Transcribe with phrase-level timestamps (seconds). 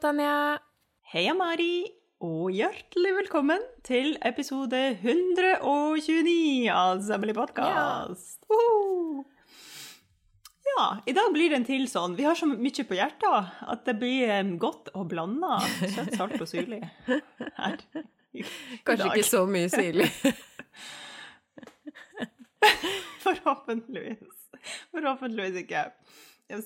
[0.00, 0.58] Hallo, Tanja.
[1.12, 1.84] Heia, Mari,
[2.24, 8.46] og hjertelig velkommen til episode 129 av Zemmelig podkast.
[10.70, 12.14] Ja, i dag blir det en til sånn.
[12.16, 16.48] Vi har så mye på hjertet at det blir godt og blanda søtt, salt og
[16.48, 16.80] syrlig
[17.60, 17.84] her.
[18.88, 20.08] Kanskje ikke så mye syrlig.
[23.26, 24.48] Forhåpentligvis.
[24.94, 25.84] Forhåpentligvis ikke.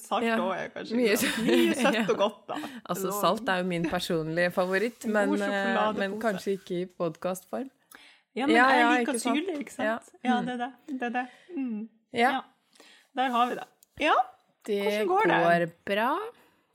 [0.01, 2.05] Salt Ja, òg er kanskje mye mye, søtt Ja.
[2.09, 2.55] og godt, da.
[2.89, 7.71] Altså, Så- salt er jo min personlige favoritt, men, eh, men kanskje ikke i podkastform.
[8.35, 9.87] Ja, men Ja, jeg ja, liker ikke syrlig, ikke sant?
[10.25, 10.31] Ja.
[10.31, 10.47] Ja, Mm.
[10.47, 10.99] det er det.
[10.99, 11.27] Det er det.
[11.57, 11.89] Mm.
[12.13, 12.41] Ja, Ja.
[13.17, 13.65] Der har vi det.
[14.01, 14.15] Ja,
[14.67, 15.61] det hvordan går, det?
[15.61, 15.69] det?
[15.87, 16.19] går bra.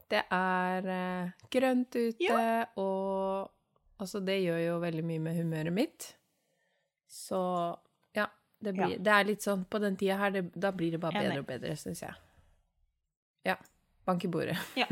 [0.09, 2.65] Det er eh, grønt ute, Ja.
[2.77, 3.51] og
[3.99, 6.13] altså, det gjør jo veldig mye med humøret mitt.
[7.09, 7.75] Så
[8.15, 8.25] ja,
[8.63, 8.97] det, blir, Ja.
[8.97, 11.45] det er litt sånn på den tida her, det, da blir det bare bedre og
[11.47, 12.13] bedre, syns jeg.
[13.47, 13.55] Ja.
[14.05, 14.57] Bank i bordet.
[14.75, 14.87] ja.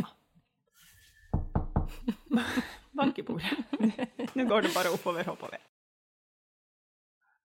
[2.91, 3.57] Bank i bordet.
[4.33, 5.57] Nå går det bare oppover, håper vi.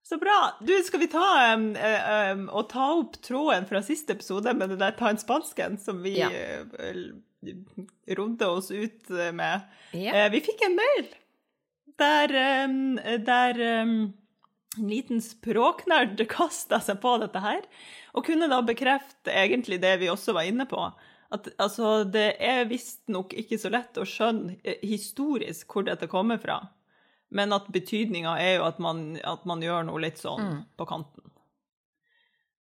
[0.03, 0.57] Så bra.
[0.61, 4.81] Du, skal vi ta um, um, og ta opp tråden fra siste episode med det
[4.81, 6.27] der ta en spansken som vi Ja.
[6.29, 7.13] uh,
[8.17, 9.63] rodde oss ut eh, med?
[9.95, 10.25] Ja.
[10.25, 11.07] Uh, vi fikk en mail
[11.99, 12.35] der,
[12.67, 12.77] um,
[13.25, 13.95] der en
[14.89, 17.61] liten språknerd kasta seg på dette her,
[18.13, 20.83] og kunne da bekrefte egentlig det vi også var inne på.
[21.33, 26.37] At altså, det er visstnok ikke så lett å skjønne eh, historisk hvor dette kommer
[26.37, 26.59] fra.
[27.33, 30.59] Men at betydninga er jo at man, at man gjør noe litt sånn Mm.
[30.77, 31.23] på kanten.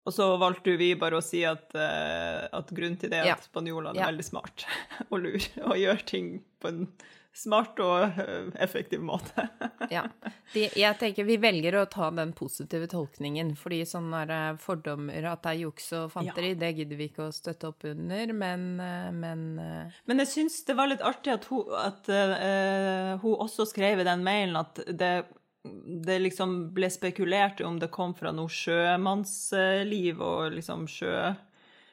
[0.07, 3.33] Og så valgte vi bare å si at, uh, at grunnen til det er Ja.
[3.35, 4.07] at spanjolene Ja.
[4.07, 4.65] er veldig smart
[5.11, 6.87] og lur, og gjør ting på en
[7.33, 9.47] smart og eh, effektiv måte.
[9.91, 10.05] Ja.
[10.53, 15.41] De, jeg tenker vi velger å ta den positive tolkningen, fordi sånne eh, fordommer at
[15.43, 19.09] det er juks og fanteri, det gidder vi ikke å støtte opp under, men, eh,
[19.11, 19.43] men
[20.07, 24.07] Men jeg syns det var litt artig at hun, at, uh, hun også skrev i
[24.07, 25.11] den mailen at det,
[25.63, 31.33] det liksom ble spekulert om det kom fra noe sjømannsliv og liksom sjø,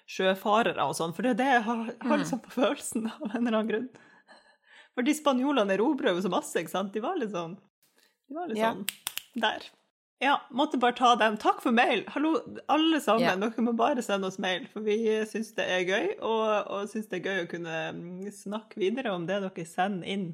[0.09, 3.41] sjøfarere og sånn, for det er det jeg har, har liksom på følelsen av en
[3.43, 3.91] eller annen grunn.
[4.99, 6.91] For de spanjolene erobrer jo så masse, ikke sant?
[6.91, 7.53] De var litt sånn
[8.27, 8.73] De var litt Ja.
[8.75, 8.89] sånn
[9.39, 9.63] der.
[10.21, 11.37] Ja, måtte bare ta den.
[11.39, 12.03] Takk for mail.
[12.11, 12.33] Hallo,
[12.69, 13.23] alle sammen.
[13.23, 13.37] Ja.
[13.39, 14.97] Dere må bare sende oss mail, for vi
[15.31, 19.15] syns det er gøy, og, og syns det er gøy å kunne mm, snakke videre
[19.15, 20.27] om det dere sender inn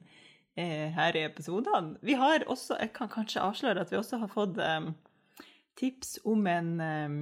[0.57, 1.99] eh, her i episodene.
[2.01, 4.89] Vi har også, jeg kan kanskje avsløre at vi også har fått eh,
[5.77, 7.21] tips om en eh,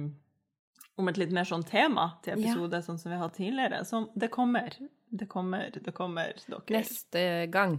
[0.95, 3.83] om et litt mer sånn tema til episode, sånn som vi har hatt tidligere.
[3.83, 4.71] Så det kommer.
[5.13, 6.63] Det kommer, det kommer, dere.
[6.73, 7.75] neste gang,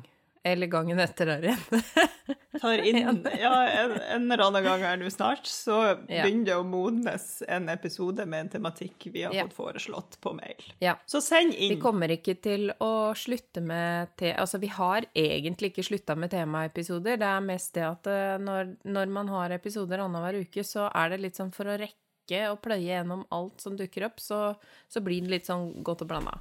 [0.47, 1.83] eller gangen etter der igjen.
[2.61, 6.67] tar inn Ja, en, en eller annen gang her nå snart, så begynner det å
[6.69, 9.49] modnes en episode med en tematikk vi har Ja.
[9.49, 10.63] fått foreslått på mail.
[10.85, 10.95] Ja.
[11.11, 11.75] Så send inn.
[11.75, 16.31] Vi kommer ikke til å slutte med te Altså, vi har egentlig ikke slutta med
[16.31, 17.19] temaepisoder.
[17.21, 21.11] Det er mest det at eh, når, når man har episoder annenhver uke, så er
[21.15, 24.55] det litt sånn for å rekke å pløye gjennom alt som dukker opp, så,
[24.89, 26.39] så blir det litt sånn godt og blanda.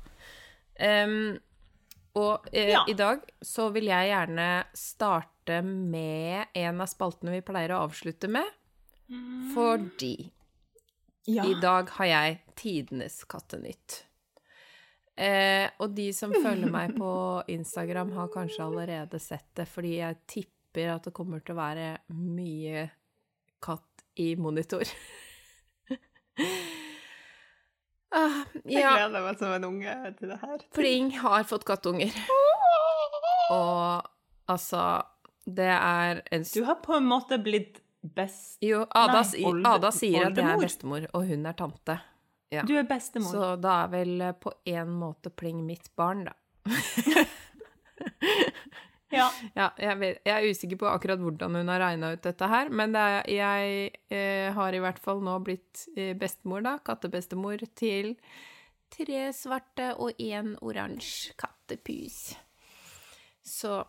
[0.80, 1.40] Em,
[2.16, 2.84] og eh, Ja.
[2.90, 8.30] i dag så vil jeg gjerne starte med en av spaltene vi pleier å avslutte
[8.30, 8.46] med,
[9.54, 10.32] fordi
[11.28, 11.46] Ja.
[11.46, 14.04] i dag har jeg tidenes kattenytt.
[15.16, 20.18] Eh, og de som følger meg på Instagram, har kanskje allerede sett det, fordi jeg
[20.28, 22.88] tipper at det kommer til å være mye
[23.62, 24.84] katt i monitor.
[28.14, 30.64] ah, Jeg gleder meg som en unge til det her.
[30.78, 32.14] Pling har fått kattunger.
[33.54, 34.06] Og
[34.50, 34.84] altså
[35.46, 38.58] Det er en Du har på en måte blitt best...
[38.64, 41.98] Jo, Ada, Nei, olde- Ada sier at jeg er bestemor, og hun er tante.
[42.52, 42.64] Ja.
[42.68, 43.32] Du er bestemor.
[43.32, 46.34] Så da er vel på en måte Pling mitt barn, da.
[49.14, 49.28] Ja.
[49.60, 52.72] Ja, jeg, vet, jeg er usikker på akkurat hvordan hun har regna ut dette her,
[52.74, 56.78] men det er, jeg eh, har i hvert fall nå blitt eh, bestemor, da.
[56.86, 58.16] Kattebestemor til
[58.94, 62.34] tre svarte og én oransje kattepus.
[63.44, 63.84] Så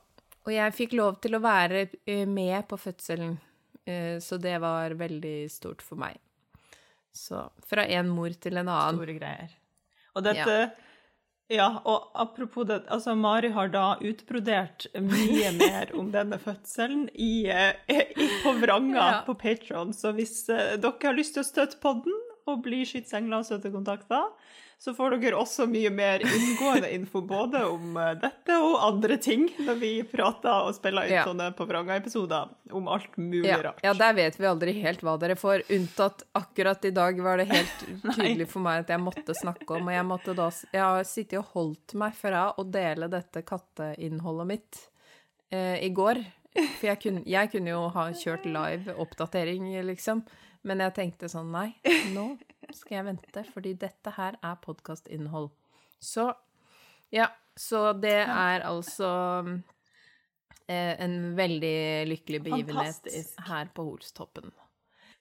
[0.45, 3.39] Og jeg fikk lov til å være eh, med på fødselen,
[3.89, 6.19] eh, så det var veldig stort for meg.
[7.15, 8.99] Så fra en mor til en annen.
[8.99, 9.55] Store greier.
[10.15, 10.67] Og dette ja.
[11.85, 17.75] Og apropos det, altså Mari har da utbrodert mye mer om denne fødselen i, eh,
[17.93, 19.23] i, på vranga Ja.
[19.27, 19.93] på Patron.
[19.93, 22.17] Så hvis eh, dere har lyst til å støtte podden
[22.49, 24.31] og bli skytsengler og støttekontakter,
[24.79, 29.47] så får dere også mye mer inngående info både om eh, dette og andre ting
[29.65, 31.25] når vi prater og spiller ut Ja.
[31.29, 33.81] sånne på vranga-episoder om alt mulig Ja, rart.
[33.83, 37.49] ja, der vet vi aldri helt hva dere får, unntatt akkurat i dag var det
[37.53, 37.85] helt
[38.19, 41.39] tydelig for meg at jeg måtte snakke om, og jeg måtte da Jeg har sittet
[41.41, 44.81] og holdt meg fra å dele dette katteinnholdet mitt
[45.51, 46.21] eh, i går.
[46.55, 50.21] For jeg kunne, jeg kunne jo ha kjørt live oppdatering, liksom.
[50.65, 51.75] Men jeg tenkte sånn, nei,
[52.15, 52.37] nå
[52.73, 55.51] skal jeg vente, fordi dette her er podkastinnhold.
[56.01, 56.31] Så
[57.15, 59.11] ja, så det er altså
[60.67, 61.77] eh, en veldig
[62.11, 63.41] lykkelig begivenhet Fantastisk.
[63.49, 64.53] her på Holstoppen.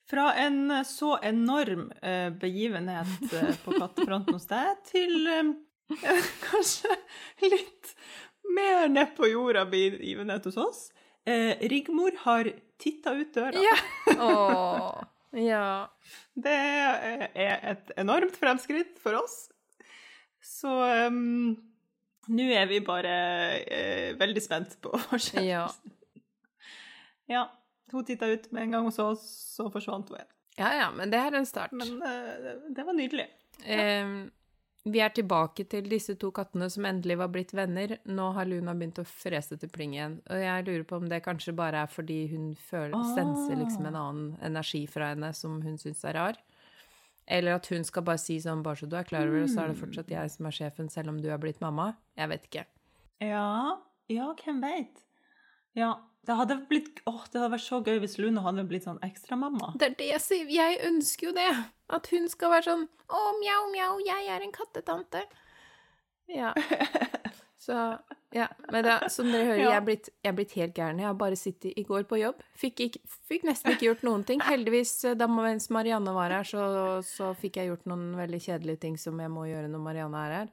[0.10, 5.54] Fra en eh, så enorm eh, begivenhet eh, på kattefronten hos deg, til eh,
[6.50, 6.98] kanskje
[7.46, 7.94] litt
[8.54, 10.84] mer ned på jorda begivenhet hos oss.
[11.26, 12.50] Eh, Rigmor har
[12.82, 13.62] titta ut døra.
[13.64, 13.78] Ja.
[14.20, 15.90] Åh, ja.
[16.34, 19.48] Det er et enormt fremskritt for oss.
[20.44, 20.70] Så
[21.08, 21.56] um,
[22.34, 23.16] nå er vi bare
[23.64, 25.50] uh, veldig spent på forskjellen.
[25.50, 25.68] Ja.
[27.32, 27.48] Ja.
[27.94, 30.32] Hun titta ut med en gang hos oss, så forsvant hun igjen.
[30.58, 31.74] ja, ja, men det er en start.
[31.78, 33.28] Men uh, det, var nydelig.
[33.64, 34.16] Eh,
[34.86, 37.98] vi er tilbake til disse to kattene som endelig var blitt venner.
[38.06, 40.18] Nå har Luna begynt å frese til pling igjen.
[40.30, 43.16] Og jeg lurer på om det kanskje bare er fordi hun føler, Ah.
[43.16, 46.38] senser liksom en annen energi fra henne som hun syns er rar.
[47.28, 49.64] Eller at hun skal bare si sånn, bare så du er klar over det, så
[49.64, 51.96] er det fortsatt jeg som er sjefen, selv om du er blitt mamma.
[52.18, 52.66] Jeg vet ikke.
[53.22, 53.78] Ja,
[54.10, 55.00] ja, hvem veit?
[55.76, 59.02] Ja, det hadde blitt Åh, det hadde vært så gøy hvis Luna hadde blitt sånn
[59.04, 59.74] ekstramamma.
[59.80, 60.52] Det er det jeg sier.
[60.56, 61.50] Jeg ønsker jo det.
[61.94, 65.26] At hun skal være sånn Å, mjau, mjau, jeg er en kattetante.
[66.32, 66.54] Ja.
[67.64, 67.78] Så
[68.34, 68.48] Ja.
[68.72, 70.98] Men da, som dere hører, jeg er, blitt, jeg er blitt helt gæren.
[71.00, 72.40] Jeg har bare sittet i går på jobb.
[72.58, 74.42] Fikk, ikke, fikk nesten ikke gjort noen ting.
[74.44, 76.64] Heldigvis, eh, da mens Marianne var her, så,
[77.06, 80.36] så fikk jeg gjort noen veldig kjedelige ting som jeg må gjøre når Marianne er
[80.40, 80.50] her.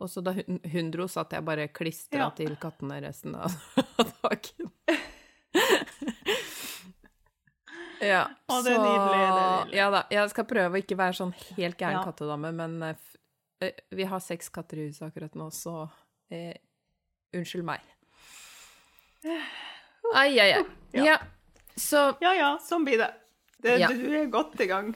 [0.00, 2.30] Og så da hun, hun dro, satt jeg bare klistra Ja.
[2.36, 3.52] til kattene resten av
[4.22, 4.70] dagen.
[8.02, 8.24] ja.
[8.48, 9.76] Å, det er nydelig, det er nydelig.
[9.78, 10.00] Ja da.
[10.10, 12.04] Jeg skal prøve å ikke være sånn helt gæren Ja.
[12.08, 16.54] kattedame, men uh, vi har seks katter i huset akkurat nå, så uh,
[17.36, 17.84] unnskyld meg.
[20.12, 20.64] Ai, ai, ai.
[20.92, 21.04] Ja.
[21.06, 21.16] Ja.
[21.78, 23.06] Så Ja ja, sånn blir det.
[23.64, 23.88] det Ja.
[23.88, 24.90] Du er godt i gang.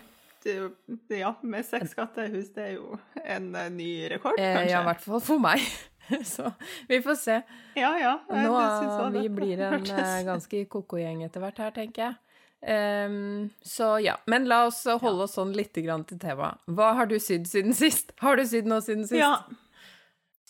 [1.11, 4.73] Ja, med seks katter i hus, det er jo en eh, ny rekord, eh, kanskje.
[4.73, 5.65] Ja, i hvert fall for meg.
[6.35, 6.53] Så
[6.89, 7.41] vi får se.
[7.75, 8.13] Ja, ja.
[8.31, 12.09] jeg Nå synes også vi det blir en eh, ganske koko-gjeng etter hvert her, tenker
[12.09, 12.21] jeg.
[12.67, 14.17] Um, så ja.
[14.27, 16.63] Men la oss eh, holde oss sånn grann til temaet.
[16.67, 18.15] Hva har du sydd siden sist?
[18.19, 19.21] Har du sydd noe siden sist?
[19.21, 19.45] Ja.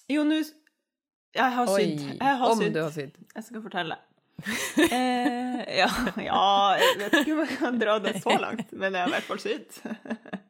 [0.09, 0.39] Jo, nå
[1.37, 2.05] Jeg har sydd.
[2.17, 3.19] Jeg har om du har sydd.
[3.35, 3.99] Jeg skal fortelle.
[4.93, 5.88] eh, ja,
[6.21, 6.43] ja,
[6.81, 9.31] jeg vet ikke om jeg kan dra det så langt, men jeg har i hvert
[9.31, 9.81] fall sydd.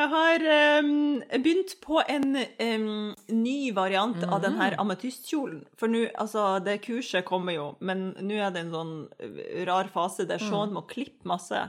[0.00, 0.44] Jeg har
[0.80, 5.66] um, begynt på en um, ny variant av den her ametystkjolen.
[5.76, 9.90] For nå, altså, det kurset kommer jo, men nå er det en sånn eh, rar
[9.92, 11.66] fase der Sean må klippe masse.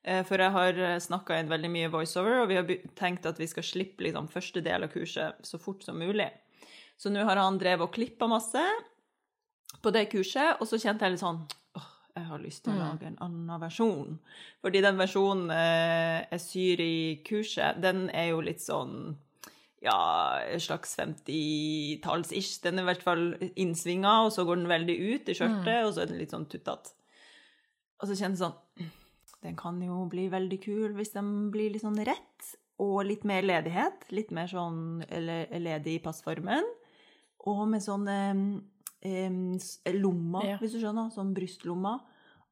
[0.00, 3.50] Eh, For jeg har snakka inn veldig mye voiceover, og vi har tenkt at vi
[3.50, 6.30] skal slippe liksom, første del av kurset så fort som mulig.
[6.96, 8.64] Så nå har han drevet og klippa masse
[9.82, 11.40] på det kurset, og så kjente jeg litt sånn
[11.78, 14.18] åh, jeg har lyst til å lage en annen versjon.
[14.64, 19.16] Fordi den versjonen eh, jeg syr i kurset, den er jo litt sånn
[19.84, 19.98] ja,
[20.42, 22.58] en slags 50-talls-ish.
[22.64, 25.92] Den er i hvert fall innsvinga, og så går den veldig ut i skjørtet, og
[25.94, 26.96] så er den litt sånn tuttete.
[27.98, 28.90] Og så kjennes det sånn
[29.42, 32.50] Den kan jo bli veldig kul hvis den blir litt sånn rett,
[32.82, 34.06] og litt mer ledighet.
[34.14, 36.66] Litt mer sånn eller ledig i passformen.
[37.46, 38.18] Og med sånne
[39.02, 40.56] em, lomma, Ja.
[40.58, 41.10] hvis du skjønner.
[41.12, 42.00] Sånn brystlomma.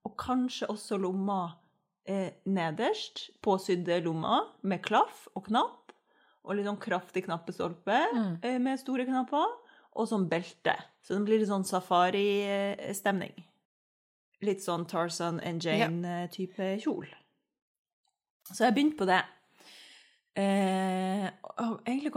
[0.04, 1.56] Og kanskje også lomma
[2.08, 5.90] eh, nederst, påsydde lomma med klaff og knapp.
[6.44, 8.38] Og litt sånn kraftig knappestolpe Mm.
[8.44, 9.46] eh, med store knapper.
[9.96, 10.76] Og sånn belte.
[11.02, 13.44] Så det blir litt sånn safari-stemning.
[14.42, 17.06] Litt sånn Tarzan and Jane-type kjol.
[18.52, 19.24] Så jeg begynte på det.
[20.36, 21.30] Eh,
[21.86, 22.12] egentlig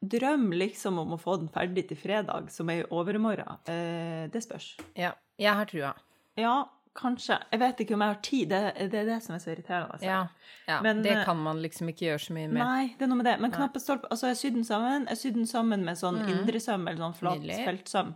[0.00, 3.60] Drøm liksom om å få den ferdig til fredag, som er i overmorgen.
[3.70, 4.72] Eh, det spørs.
[4.98, 5.12] Ja.
[5.38, 5.92] Jeg har trua.
[6.40, 6.54] Ja,
[6.98, 7.38] kanskje.
[7.52, 8.50] Jeg vet ikke om jeg har tid.
[8.50, 9.94] Det, det er det som er så irriterende.
[9.94, 10.08] altså.
[10.08, 10.20] Ja.
[10.66, 10.80] ja.
[10.82, 12.60] Men, det eh, kan man liksom ikke gjøre så mye med.
[12.60, 13.36] Nei, det er noe med det.
[13.44, 15.06] Men knappestolpe Altså, jeg sydde den sammen.
[15.12, 16.32] Jeg sydde den sammen med sånn mm.
[16.34, 18.14] indresøm, eller sånn flat feltsøm.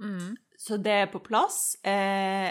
[0.00, 0.28] Mm.
[0.60, 1.76] Så det er på plass.
[1.84, 2.48] Eh,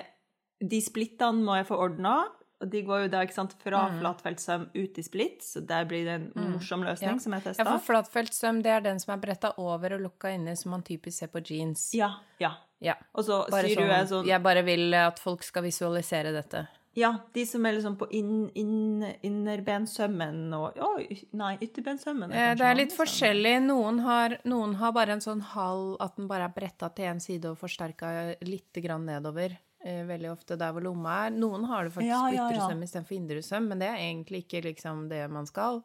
[0.59, 2.19] de splittene må jeg få ordna.
[2.61, 3.99] Og de går jo da ikke sant, fra Mm.
[4.01, 6.51] flatfeltsøm ut i splitt, så der blir det en Mm.
[6.57, 7.17] morsom løsning Ja.
[7.17, 10.33] som jeg Ja, for for flatfeltsøm, det er den som er bretta over og lukka
[10.35, 11.93] inne, som man typisk ser på jeans.
[11.93, 12.51] Ja, ja.
[12.81, 12.93] Ja.
[13.15, 16.67] Og så Bare sier sånn, jeg sånn Jeg bare vil at folk skal visualisere dette.
[16.95, 22.61] Ja, de som er liksom på inn, inn, innerbensømmen og Oi, nei, ytterbensømmen Eh, Det
[22.65, 23.05] er litt søm.
[23.05, 23.61] forskjellig.
[23.65, 27.21] Noen har, noen har bare en sånn halv At den bare er bretta til én
[27.21, 29.57] side og forsterka litt grann nedover.
[29.85, 31.31] Eh, Veldig ofte der hvor lomma er.
[31.35, 34.43] Noen har det faktisk Ja, på ytre søm istedenfor indre søm, men det er egentlig
[34.45, 35.81] ikke liksom det man skal.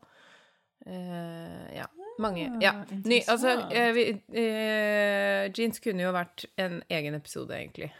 [0.86, 1.86] Uh, ja.
[2.18, 2.72] Mange Ah, Ja.
[3.04, 7.90] Ny, altså, eh, vi, uh, jeans kunne jo vært en egen episode, egentlig.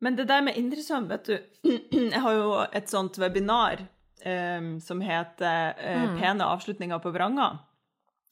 [0.00, 1.38] Men det der med indresøm, vet du
[2.12, 3.80] Jeg har jo et sånt webinar
[4.26, 6.18] um, som heter Mm.
[6.18, 7.58] 'Pene avslutninger på vranga'.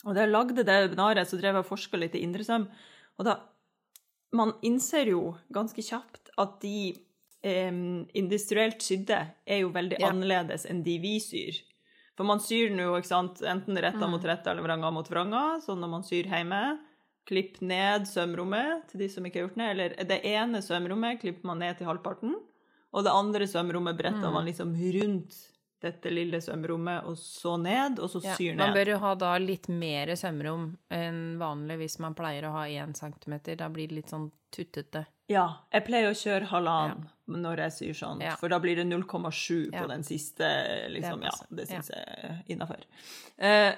[0.04, 2.68] Og da jeg lagde det webinaret, så drev jeg og forska litt i indresøm.
[3.18, 3.36] Og da
[4.34, 6.94] Man innser jo ganske kjapt at de
[7.42, 7.70] eh,
[8.14, 10.08] industrielt sydde er jo veldig Ja.
[10.10, 11.60] annerledes enn de vi syr.
[12.16, 14.10] For man syr den jo enten retta Mm.
[14.10, 16.78] mot retta eller vranga mot vranga, sånn når man syr hjemme.
[17.26, 19.70] Klipp ned sømrommet til de som ikke har gjort det.
[19.70, 22.34] Eller det ene sømrommet klipper man ned til halvparten,
[22.92, 24.32] og det andre sømrommet bretter Mm.
[24.32, 25.48] man liksom rundt
[25.80, 29.36] dette lille sømrommet, og så ned, og så Ja, syr man bør jo ha da
[29.38, 33.56] litt mer sømrom enn vanlig hvis man pleier å ha én centimeter.
[33.56, 35.06] Da blir det litt sånn tuttete.
[35.28, 37.08] Ja, jeg pleier å kjøre halvannen
[37.40, 38.34] når jeg syr sånn, Ja.
[38.36, 40.48] for da blir det 0,7 på den siste,
[40.90, 41.20] liksom.
[41.20, 41.76] Det Ja, det Ja.
[41.80, 42.80] syns jeg er innafor.
[43.38, 43.74] Eh,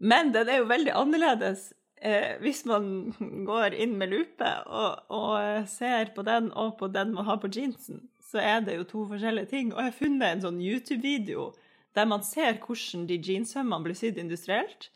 [0.00, 1.72] men den er jo veldig annerledes
[2.02, 3.12] eh, hvis man
[3.46, 7.48] går inn med lupe og, og ser på den og på den man har på
[7.48, 9.72] jeansen, så er det jo to forskjellige ting.
[9.72, 11.54] Og jeg har funnet en sånn YouTube-video
[11.96, 14.90] der man ser hvordan de jeanshømmene blir sydd industrielt.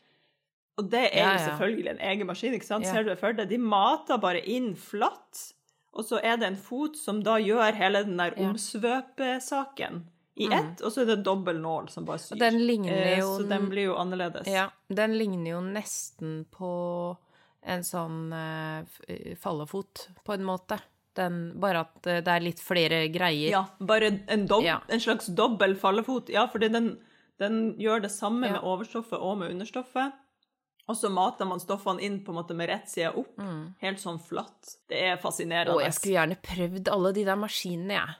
[0.77, 1.47] Og det er Ja, jo ja.
[1.49, 2.85] selvfølgelig en egen maskin, ikke sant?
[2.85, 2.93] Ja.
[2.93, 3.49] Ser du det for deg?
[3.49, 5.53] De mater bare inn flatt,
[5.93, 10.03] og så er det en fot som da gjør hele den der omsvøpesaken
[10.37, 10.53] i Mm.
[10.53, 12.37] ett, og så er det dobbel nål som bare syr.
[12.39, 12.57] Den
[12.93, 14.47] Eh, jo Så den blir jo annerledes.
[14.47, 17.17] Ja, den ligner jo nesten på
[17.63, 20.79] en sånn eh, eh, fallefot, på en måte.
[21.13, 23.51] Den, bare at det er litt flere greier.
[23.51, 24.79] Ja, bare en, dob Ja.
[24.87, 26.29] en slags dobbel fallefot.
[26.29, 26.97] Ja, fordi den,
[27.37, 28.53] den gjør det samme Ja.
[28.53, 30.13] med overstoffet og med understoffet.
[30.89, 33.73] Og så mater man stoffene inn på en måte med rett side opp, Mm.
[33.81, 34.75] helt sånn flatt.
[34.89, 35.75] Det er fascinerende.
[35.77, 38.15] Å, jeg skulle gjerne prøvd alle de der maskinene, jeg.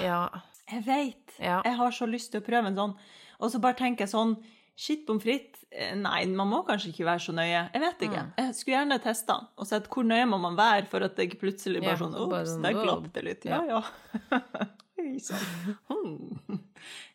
[0.00, 0.28] Ja.
[0.72, 1.38] Jeg veit.
[1.38, 1.62] Ja.
[1.64, 2.96] Jeg har så lyst til å prøve en sånn.
[3.40, 4.36] Og så bare tenker jeg sånn
[4.74, 7.70] Shit pommes frites eh, Nei, man må kanskje ikke være så nøye.
[7.74, 8.22] Jeg vet ikke.
[8.24, 8.30] Mm.
[8.38, 11.42] Jeg skulle gjerne testa og sett hvor nøye må man være for at det ikke
[11.42, 13.44] plutselig bare Ja, sånn Ops, sånn, der glapp det litt.
[13.44, 13.82] Ja, Ja.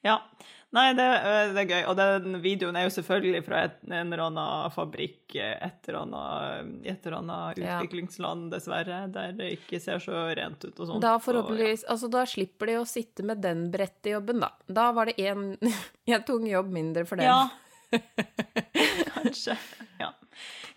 [0.04, 0.20] ja.
[0.76, 1.06] Nei, det,
[1.56, 1.84] det er gøy.
[1.88, 6.02] Og den videoen er jo selvfølgelig fra et, en eller annen fabrikk i et eller
[7.22, 11.04] annet utviklingsland, dessverre, der det ikke ser så rent ut og sånt.
[11.06, 11.24] Da Og, ja.
[11.24, 14.52] forhåpentligvis Altså, da slipper de å sitte med den brettejobben, da.
[14.68, 15.54] Da var det én
[16.18, 17.32] en tung jobb mindre for dem.
[17.32, 17.48] Ja.
[19.16, 19.56] Kanskje.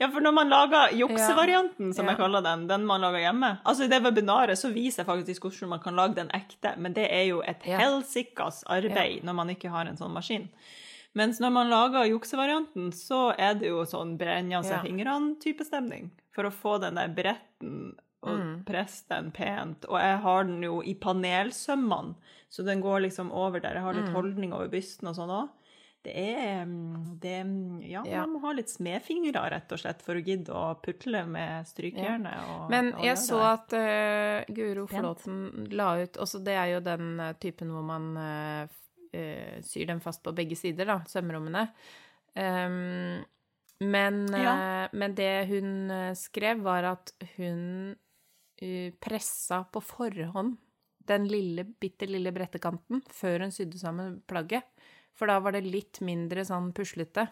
[0.00, 0.06] Ja.
[0.06, 2.12] ja, for når man lager juksevarianten, som Ja.
[2.12, 5.42] jeg kaller den, den man lager hjemme Altså I det webinaret så viser jeg faktisk
[5.42, 7.78] hvordan man kan lage den ekte, men det er jo et Ja.
[7.78, 10.48] helsikas arbeid når man ikke har en sånn maskin.
[11.14, 14.82] Mens når man lager juksevarianten, så er det jo sånn brenne seg Ja.
[14.82, 16.10] fingrene-type stemning.
[16.32, 18.64] For å få den der bretten og Mm.
[18.64, 19.84] presse den pent.
[19.88, 22.14] Og jeg har den jo i panelsømmene,
[22.50, 23.72] så den går liksom over der.
[23.74, 24.12] Jeg har litt Mm.
[24.14, 25.48] holdning over bysten og sånn òg.
[26.02, 27.48] Det er, mm, det er
[27.84, 28.20] Ja, Ja.
[28.24, 32.32] man må ha litt smedfingre, rett og slett, for å gidde å putle med strykejernet.
[32.32, 32.68] Ja.
[32.72, 33.50] Men og jeg så det.
[33.52, 33.74] at
[34.48, 34.86] uh, Guro.
[34.88, 38.66] Flåten la ut også Det er jo den eh, typen hvor man uh,
[39.66, 41.66] syr dem fast på begge sider, da, sømrommene.
[42.34, 43.24] Um,
[43.80, 44.88] men, eh, Ja.
[44.92, 47.96] men det hun skrev, var at hun
[49.00, 50.56] pressa på forhånd
[51.08, 54.64] den lille, bitte lille brettekanten før hun sydde sammen plagget.
[55.14, 57.28] For da var det litt mindre sånn puslete.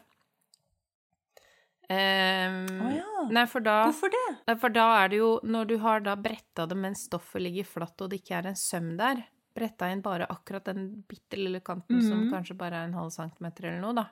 [1.88, 3.23] Um, Å ja.
[3.32, 4.56] Nei, for da Hvorfor det?
[4.61, 8.02] For da er det jo Når du har da bretta det mens stoffet ligger flatt
[8.04, 9.23] og det ikke er en søm der,
[9.56, 12.30] bretta inn bare akkurat den bitte lille kanten som Mhm.
[12.35, 14.04] kanskje bare er en halv centimeter eller noe, da,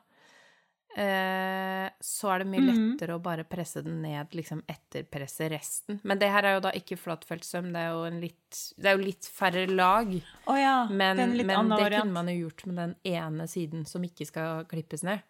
[0.96, 6.00] så er det mye lettere lettere å bare presse den ned, liksom etterpresse resten.
[6.08, 8.96] Men det her er jo da ikke flatfeltsøm, det er jo en litt Det er
[8.96, 10.12] jo litt færre lag.
[10.46, 14.04] Oh ja, Men, det men det kunne man jo gjort med den ene siden som
[14.06, 15.20] ikke skal klippes ned.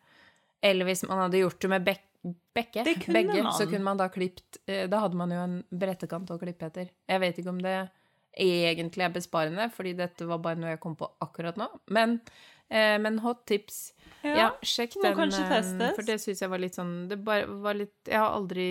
[0.63, 3.53] Eller hvis man hadde gjort det med bek bekke, Det begge, man.
[3.55, 6.89] så kunne man da klipt eh, Da hadde man jo en brettekant å klippe etter.
[7.07, 7.77] Jeg vet ikke om det
[8.37, 11.69] egentlig er besparende, fordi dette var bare noe jeg kom på akkurat nå.
[11.95, 12.19] Men,
[12.71, 13.93] eh, men hot tips.
[14.27, 15.83] Ja, sjekk må den.
[15.87, 15.93] eh.
[15.95, 18.65] For det syns jeg var litt sånn Det var litt Jeg har aldri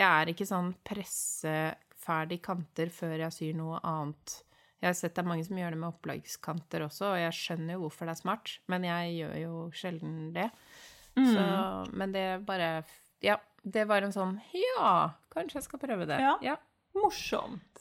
[0.00, 4.42] Jeg er ikke sånn presseferdig kanter før jeg syr noe annet.
[4.82, 7.76] Jeg har sett det er mange som gjør det med opplagskanter også, og jeg skjønner
[7.76, 10.48] jo hvorfor det er smart, men jeg gjør jo sjelden det.
[11.14, 11.28] Mm.
[11.28, 11.44] Så,
[11.94, 12.70] men det bare
[13.22, 16.18] Ja, det var en sånn Ja, kanskje jeg skal prøve det.
[16.42, 16.56] Ja.
[16.98, 17.71] Morsomt.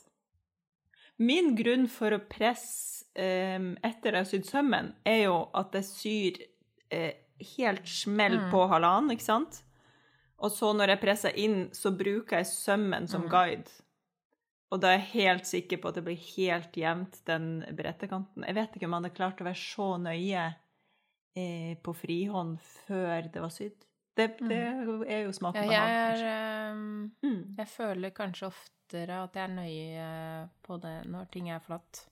[1.22, 5.86] Min grunn for å presse eh, etter jeg har sydd sømmen, er jo at jeg
[5.90, 6.40] syr
[6.92, 7.14] eh,
[7.58, 8.50] helt smell Mm.
[8.54, 9.62] på halvannen, ikke sant?
[10.42, 13.30] Og så når jeg presser inn, så bruker jeg sømmen som Mm.
[13.30, 13.70] guide.
[14.72, 18.46] Og da er jeg helt sikker på at det blir helt jevnt, den brettekanten.
[18.48, 20.56] Jeg vet ikke om jeg hadde klart å være så nøye
[21.36, 23.78] eh, på frihånd før det var sydd.
[24.16, 24.58] Det, det
[25.08, 25.72] er jo smaken Mm.
[25.72, 26.61] Ja, jeg er Mm.
[27.58, 32.06] Jeg føler kanskje oftere at jeg er nøye på det når ting er flatt.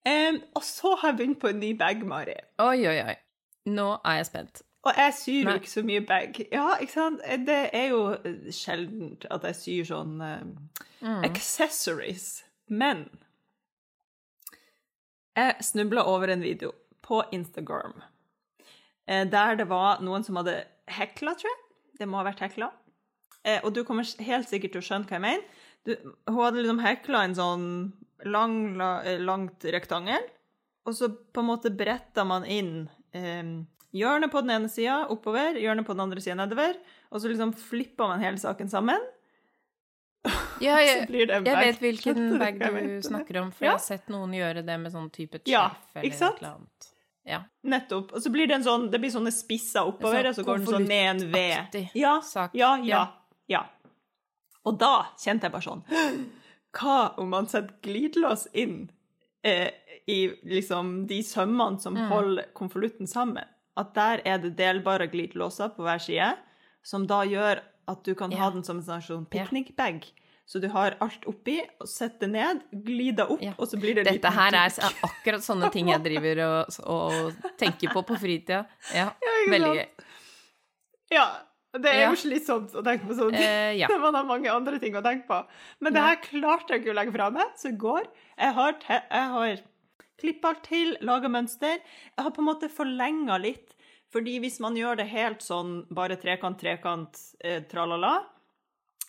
[0.08, 2.36] Eh, og så har jeg begynt på en ny bag, Mari.
[2.64, 3.16] Oi, oi, oi.
[3.72, 4.62] Nå er jeg spent.
[4.84, 5.58] Og jeg syr Nei.
[5.60, 6.40] ikke så mye bag.
[6.52, 7.22] Ja, ikke sant?
[7.48, 8.02] Det er jo
[8.52, 10.48] sjeldent at jeg syr sånn eh,
[11.04, 11.20] Mm.
[11.28, 12.46] accessories.
[12.72, 13.10] Men
[15.36, 16.72] jeg snubla over en video
[17.04, 17.98] på Instagram
[19.08, 21.60] eh, der det var noen som hadde hekla, tror jeg.
[22.00, 22.72] Det må ha vært hekla.
[23.44, 25.60] Eh, og du kommer helt sikkert til å skjønne hva jeg mener.
[25.84, 25.92] Du,
[26.30, 27.66] hun hadde liksom hekla en sånn
[28.32, 30.24] lang, la, eh, langt rektangel,
[30.88, 33.44] og så på en måte bretta man inn eh,
[33.94, 36.80] hjørnet på den ene sida oppover, hjørnet på den andre sida nedover,
[37.12, 39.04] og så liksom flippa man hele saken sammen.
[40.64, 43.74] Ja, jeg, jeg vet hvilken bag du snakker om, for Ja.
[43.74, 45.68] jeg har sett noen gjøre det med sånn type chef Ja,
[46.00, 46.93] eller noe annet.
[47.26, 47.44] Ja.
[47.64, 48.12] Nettopp.
[48.14, 50.48] Og så blir det en sånn, det blir sånne spisser oppover, En og sånn så
[50.50, 51.90] går den sånn med en ved.
[51.96, 52.52] Ja, sak.
[52.54, 53.08] ja, ja, Ja.
[53.48, 53.64] ja.
[54.66, 55.84] Og da kjente jeg bare sånn
[56.74, 58.90] Hva om man setter glidelås inn
[59.44, 59.70] eh,
[60.08, 62.08] i liksom de sømmene som Mm.
[62.10, 63.46] holder konvolutten sammen?
[63.78, 66.38] At der er det delbare glidelåser på hver side,
[66.84, 68.38] som da gjør at du kan Ja.
[68.38, 70.04] ha den som en sånn piknikbag.
[70.04, 70.23] Ja.
[70.46, 73.54] Så du har alt oppi, og setter ned, glider opp, Ja.
[73.58, 74.20] og så blir det litt...
[74.20, 78.66] Dette liten her er akkurat sånne ting jeg driver og, og tenker på på fritida.
[78.94, 79.88] Ja, ja veldig gøy.
[81.16, 81.26] Ja.
[81.74, 83.34] Det er jo slitsomt å tenke på sånt.
[83.40, 83.88] Eh, ja.
[84.04, 85.40] Man har mange andre ting å tenke på.
[85.82, 88.04] Men det her klarte jeg ikke å legge fra meg, så i går
[88.38, 89.64] Jeg har, jeg har
[90.22, 91.80] klippa til, laga mønster.
[92.14, 93.74] Jeg har på en måte forlenga litt,
[94.14, 98.20] fordi hvis man gjør det helt sånn bare trekant, trekant, eh, tralala,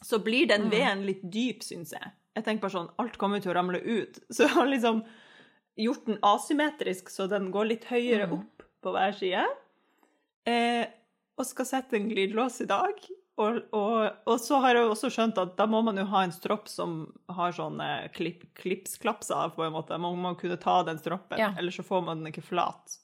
[0.02, 2.11] så blir den veden litt dyp, syns jeg.
[2.35, 4.18] Jeg tenker bare sånn Alt kommer til å ramle ut.
[4.35, 5.04] Så jeg har liksom
[5.76, 8.33] gjort den asymmetrisk, så den går litt høyere Mm.
[8.40, 9.44] opp på hver side.
[10.46, 10.87] Eh,
[11.38, 12.98] og skal sette en glidelås i dag.
[13.37, 16.30] Og, og, og så har jeg også skjønt at da må man jo ha en
[16.35, 17.00] stropp som
[17.35, 19.98] har sånne klipp, klipsklapser, på en måte.
[19.98, 21.48] Man må kunne ta den stroppen, Ja.
[21.59, 22.98] ellers så får man den ikke flat.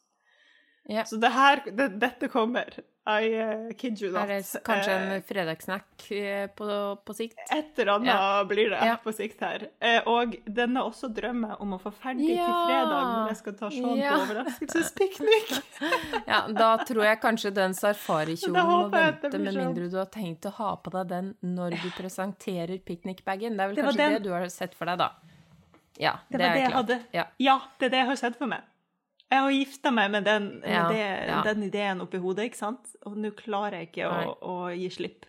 [0.91, 1.05] Ja.
[1.07, 2.67] Så det her, det, dette kommer.
[3.11, 4.25] I uh, kid you not.
[4.25, 6.67] Er det s- kanskje Eh, en fredagssnack eh, på,
[7.07, 7.39] på sikt?
[7.55, 8.97] Et eller annet blir det Ja.
[9.03, 9.65] på sikt her.
[9.81, 13.71] Eh, og denne også drømmer om å få ferdig til fredag, når jeg skal ta
[13.71, 14.13] Sean Ja.
[14.19, 15.55] på overraskelsespiknik.
[16.31, 19.63] Ja, da tror jeg kanskje den safarikjolen må vente, med sånn.
[19.65, 23.57] mindre du har tenkt å ha på deg den når du presenterer piknikbagen.
[23.57, 25.13] Det er vel Det kanskje det du har sett for deg, da.
[25.99, 26.93] Ja, Det det, det er klart.
[27.17, 27.25] Ja.
[27.39, 28.61] Ja, det er det jeg har sett for meg.
[29.31, 31.43] Jeg har gifta meg med, den, Ja, det, ja.
[31.47, 32.89] den ideen oppi hodet, ikke sant?
[33.07, 35.27] Og nå klarer jeg ikke å, å gi slipp.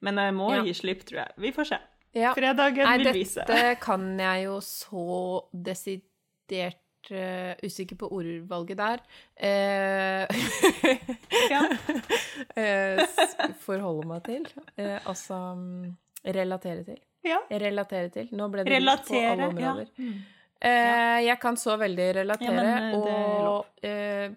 [0.00, 0.62] Men jeg må Ja.
[0.64, 1.34] gi slipp, tror jeg.
[1.36, 1.78] Vi får se.
[2.14, 2.32] Ja.
[2.36, 3.44] Fredagen Nei, vil vise.
[3.46, 9.02] dette kan jeg jo så desidert eh, usikker på ordvalget der.
[11.50, 11.62] Ja.
[12.56, 14.46] s- forholde meg til.
[14.76, 15.96] Eh, altså mm,
[16.36, 17.00] relatere til.
[17.24, 17.40] Ja.
[17.50, 18.28] Relatere til.
[18.36, 19.48] Nå ble det relatere, på alle Ja.
[19.48, 19.90] områder.
[19.98, 20.22] Mm.
[20.60, 22.94] Eh, jeg kan så veldig relatere, Ja, eh,
[23.48, 24.30] og eh,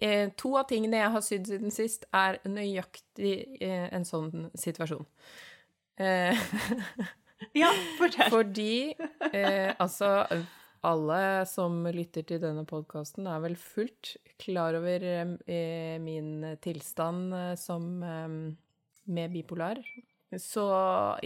[0.00, 5.06] eh, to av tingene jeg har sydd siden sist, er nøyaktig eh, en sånn situasjon.
[5.98, 6.38] Eh,
[7.58, 8.30] ja, fortell.
[8.30, 8.94] fordi
[9.32, 10.12] eh, altså
[10.86, 15.02] alle som lytter til denne podkasten, er vel fullt klar over
[15.98, 16.28] min
[16.62, 19.80] tilstand som med bipolar.
[20.38, 20.68] Så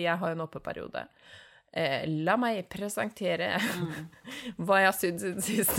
[0.00, 1.04] jeg har en oppeperiode.
[1.72, 3.54] Eh, la meg presentere
[4.64, 5.78] hva jeg har sydd siden sist.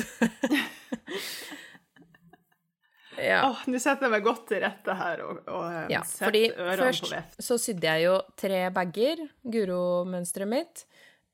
[3.22, 3.44] ja.
[3.46, 6.88] Oh, Nå setter jeg meg godt til rette her og, og eh, Ja, setter ørene
[6.88, 7.38] først på veft.
[7.46, 9.22] så sydde jeg jo tre bager,
[9.54, 10.86] Guro-mønsteret mitt,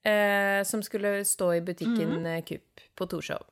[0.03, 3.47] eh, som skulle stå i butikken eh, Kupp på Torshov.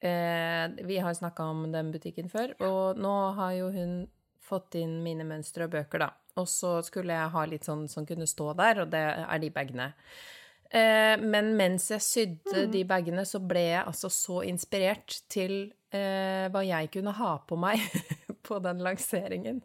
[0.00, 3.98] Eh, vi har snakka om den butikken før, og nå har jo hun
[4.46, 6.10] fått inn mine mønstre og bøker, da.
[6.36, 9.48] Og så skulle jeg ha litt sånn som kunne stå der, og det er de
[9.50, 9.86] bagene.
[9.90, 10.32] Eh,
[11.22, 12.70] men mens jeg sydde mm.
[12.72, 17.58] de bagene, så ble jeg altså så inspirert til eh, hva jeg kunne ha på
[17.60, 17.82] meg
[18.46, 19.62] på den lanseringen.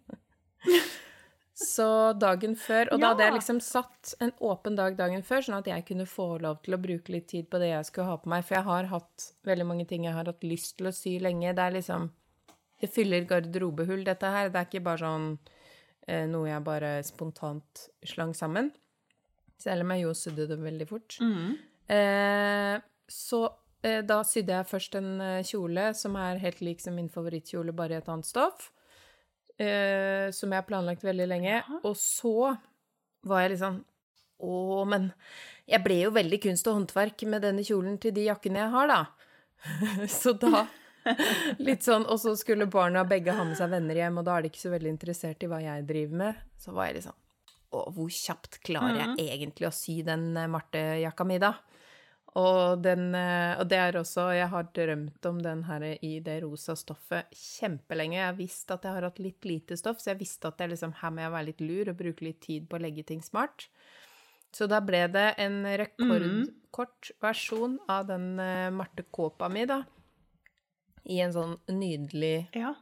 [1.62, 5.60] Så dagen før Og da hadde jeg liksom satt en åpen dag dagen før, sånn
[5.60, 8.18] at jeg kunne få lov til å bruke litt tid på det jeg skulle ha
[8.22, 8.46] på meg.
[8.48, 11.54] For jeg har hatt veldig mange ting jeg har hatt lyst til å sy lenge.
[11.54, 12.10] Det er liksom
[12.82, 14.50] Det fyller garderobehull, dette her.
[14.50, 15.26] Det er ikke bare sånn
[16.08, 18.72] eh, noe jeg bare spontant slang sammen.
[19.62, 21.18] Selv om jeg jo sydde det veldig fort.
[21.22, 21.52] Mm.
[21.92, 22.76] Eh,
[23.12, 23.42] så
[23.84, 27.76] eh, da sydde jeg først en eh, kjole som er helt lik som min favorittkjole,
[27.76, 28.72] bare i et annet stoff.
[29.62, 31.62] Eh, som jeg har planlagt veldig lenge.
[31.84, 32.54] Og så
[33.28, 33.82] var jeg litt sånn
[34.42, 34.54] Å,
[34.90, 35.12] men
[35.70, 38.90] jeg ble jo veldig kunst og håndverk med denne kjolen til de jakkene jeg har,
[38.90, 39.02] da.
[40.22, 40.66] så da
[41.68, 44.46] Litt sånn, Og så skulle barna begge ha med seg venner hjem, og da er
[44.46, 46.42] de ikke så veldig interessert i hva jeg driver med.
[46.62, 47.22] Så var jeg litt sånn
[47.72, 51.54] Å, hvor kjapt klarer jeg egentlig å sy den eh, Marte-jakka mi, da?
[52.40, 56.38] Og, den, eh, og det er også Jeg har drømt om den her i det
[56.46, 58.20] rosa stoffet kjempelenge.
[58.20, 60.72] Jeg har visst at jeg har hatt litt lite stoff, så jeg visste at jeg
[60.72, 63.24] liksom, her må jeg være litt lur og bruke litt tid på å legge ting
[63.24, 63.68] smart.
[64.52, 69.82] Så da ble det en rekordkort versjon av den eh, Marte Kåpa mi, da.
[71.12, 72.76] I en sånn nydelig Ja.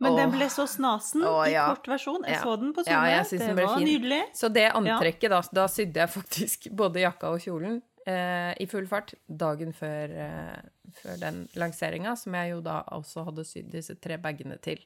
[0.00, 2.22] Men den ble så snasen Åh, i kort versjon.
[2.24, 2.42] Jeg Ja.
[2.42, 3.86] så den på Ja, jeg synes det var fin.
[3.86, 4.20] nydelig.
[4.34, 8.86] Så det antrekket, da, da sydde jeg faktisk både jakka og kjolen eh, i full
[8.88, 10.62] fart dagen før, eh,
[11.02, 14.80] før den lanseringa, som jeg jo da også hadde sydd disse tre bagene til.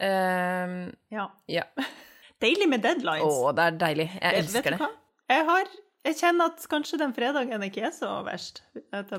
[0.00, 1.28] Eh, Ja.
[1.48, 1.62] ja.
[2.42, 3.24] Deilig med deadlines.
[3.24, 4.08] Å, det er deilig.
[4.20, 4.88] Jeg det, elsker det.
[5.30, 5.70] Jeg har
[6.06, 8.60] Jeg kjenner at kanskje den fredagen ikke er så verst.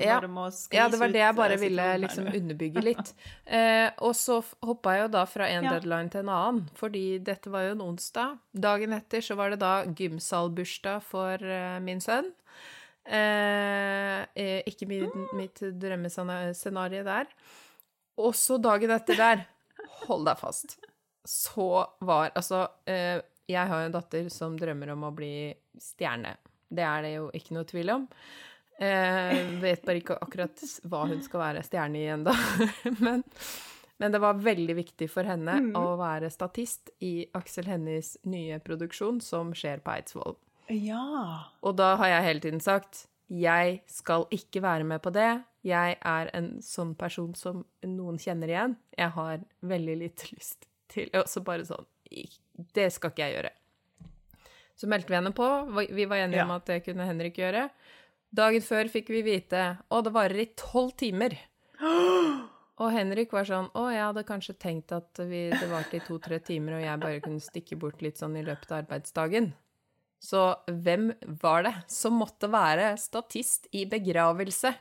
[0.00, 0.14] Ja.
[0.72, 3.10] Ja, det var det jeg bare eh, ville liksom underbygge litt.
[3.44, 5.74] Eh, og så hoppa jeg jo da fra en Ja.
[5.76, 8.38] deadline til en annen, fordi dette var jo en onsdag.
[8.56, 12.32] Dagen etter så var det da gymsalbursdag for eh, min sønn.
[13.08, 17.28] Eh, eh, ikke min, mitt drømmescenario der.
[18.18, 19.44] Og så dagen etter der,
[20.08, 20.78] hold deg fast,
[21.28, 26.34] så var Altså, eh, jeg har jo en datter som drømmer om å bli stjerne.
[26.68, 28.06] Det er det jo ikke noe tvil om.
[28.78, 32.34] Eh, vet bare ikke akkurat hva hun skal være stjerne i ennå.
[33.04, 33.24] men,
[33.98, 39.18] men det var veldig viktig for henne å være statist i Aksel Hennies nye produksjon
[39.24, 40.38] som skjer på Eidsvoll.
[40.70, 41.48] Ja.
[41.64, 45.42] Og da har jeg hele tiden sagt jeg skal ikke være med på det.
[45.66, 48.76] Jeg er en sånn person som noen kjenner igjen.
[48.96, 51.84] Jeg har veldig lite lyst til Og så bare sånn
[52.72, 53.50] Det skal ikke jeg gjøre.
[54.78, 55.46] Så meldte vi henne på.
[55.90, 57.66] Vi var enige om at det kunne Henrik gjøre.
[58.30, 61.34] Dagen før fikk vi vite Å, det varer i tolv timer.
[62.78, 66.38] Og Henrik var sånn Å, jeg hadde kanskje tenkt at vi, det varte i to-tre
[66.44, 69.50] timer, og jeg bare kunne stikke bort litt sånn i løpet av arbeidsdagen.
[70.22, 71.10] Så hvem
[71.42, 74.72] var det som måtte være statist i begravelse?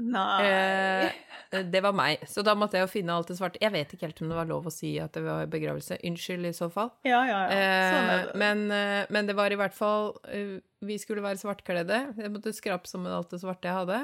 [0.00, 0.46] Nei.
[0.48, 2.22] Eh, det var meg.
[2.30, 3.58] Så da måtte jeg jo finne alt det svarte.
[3.60, 5.98] Jeg vet ikke helt om det var lov å si at det var begravelse.
[6.06, 6.92] Unnskyld i så fall.
[7.04, 7.50] ja, ja, ja.
[7.50, 8.34] Sånn er Eh, det.
[8.38, 11.98] men, eh, men det var i hvert fall eh, Vi skulle være svartkledde.
[12.22, 13.98] Jeg måtte skrape sammen alt det svarte jeg hadde.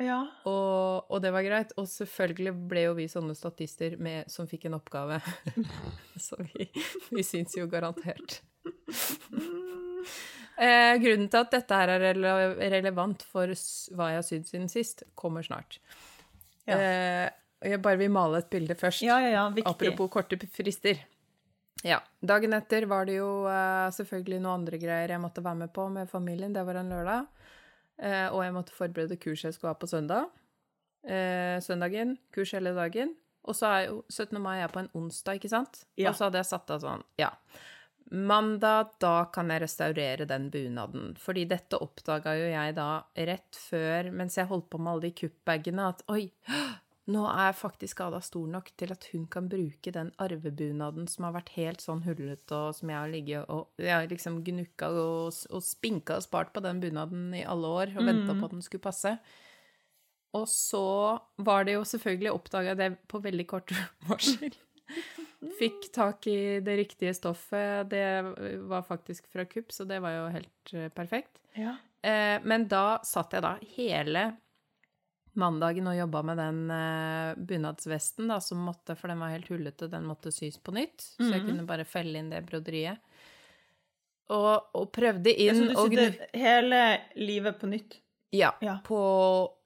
[0.00, 0.20] Ja.
[0.48, 1.74] Og, og det var greit.
[1.76, 5.20] Og selvfølgelig ble jo vi sånne statister med, som fikk en oppgave.
[6.28, 6.70] Så vi,
[7.12, 8.40] vi syns jo garantert.
[10.62, 12.32] Eh, grunnen til at dette her er rele
[12.70, 13.50] relevant for
[13.96, 15.80] hva jeg har sydd siden sist, kommer snart.
[16.68, 16.76] Ja.
[16.76, 17.30] Eh,
[17.72, 19.02] jeg bare vil male et bilde først.
[19.06, 19.46] ja, ja.
[19.66, 21.00] Apropos korte frister.
[21.82, 21.98] Ja.
[22.22, 25.88] Dagen etter var det jo eh, selvfølgelig noen andre greier jeg måtte være med på
[25.90, 26.54] med familien.
[26.54, 27.26] Det var en lørdag.
[28.02, 30.30] Eh, og jeg måtte forberede kurset jeg skulle ha på søndag.
[31.02, 33.16] Eh, søndagen, kurs hele dagen.
[33.42, 34.38] Og så er jo 17.
[34.42, 35.84] mai er på en onsdag, ikke sant?
[35.98, 36.10] Ja.
[36.10, 37.32] Og så hadde jeg satt av sånn, ja.
[38.12, 41.14] Mandag, da kan jeg restaurere den bunaden.
[41.16, 42.88] Fordi dette oppdaga jo jeg da
[43.28, 46.26] rett før, mens jeg holdt på med alle de kuppbagene, at oi,
[47.12, 51.34] nå er faktisk Ada stor nok til at hun kan bruke den arvebunaden som har
[51.38, 55.40] vært helt sånn hullete, og som jeg har ligget og Jeg har liksom gnukka og,
[55.50, 58.62] og spinka og spart på den bunaden i alle år og venta på at den
[58.62, 59.16] skulle passe.
[60.36, 63.74] Og så var det jo selvfølgelig oppdaga det på veldig kort
[64.08, 64.52] varsel.
[65.58, 67.88] Fikk tak i det riktige stoffet.
[67.90, 68.04] Det
[68.68, 71.40] var faktisk fra Kupp, så det var jo helt eh, perfekt.
[71.58, 71.76] Ja.
[72.02, 74.28] Eh, men da satt jeg da hele
[75.34, 79.88] mandagen og jobba med den eh, bunadsvesten, da, som måtte, for den var helt hullete,
[79.90, 81.00] den måtte sys på nytt.
[81.18, 81.48] Så jeg Mhm.
[81.48, 82.98] kunne bare felle inn det broderiet.
[84.32, 86.04] Og, og prøvde Så inn du og gnu...
[86.06, 86.82] sitter hele
[87.16, 87.98] livet på nytt?
[88.32, 88.78] Ja, Ja.
[88.84, 88.98] på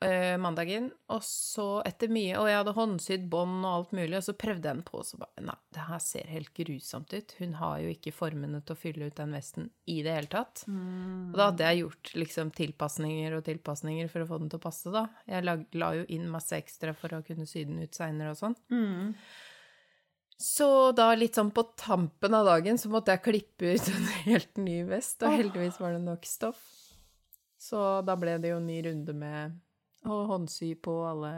[0.03, 0.89] eh, mandagen.
[1.15, 4.67] Og så etter mye Og jeg hadde håndsydd bånd og alt mulig, og så prøvde
[4.67, 7.35] jeg den på, og så bare Nei, det her ser helt grusomt ut.
[7.39, 10.65] Hun har jo ikke formene til å fylle ut den vesten i det hele tatt.
[10.67, 11.31] Mm.
[11.31, 14.67] Og da hadde jeg gjort liksom tilpasninger og tilpasninger for å få den til å
[14.67, 15.07] passe, da.
[15.31, 18.41] Jeg la, la jo inn masse ekstra for å kunne sy den ut seinere og
[18.41, 18.59] sånn.
[18.75, 19.15] Mm.
[20.43, 24.59] Så da litt sånn på tampen av dagen så måtte jeg klippe ut en helt
[24.61, 26.61] ny vest, og heldigvis var det nok stoff.
[27.67, 29.57] Så da ble det jo en ny runde med
[30.07, 31.33] å håndsy på alle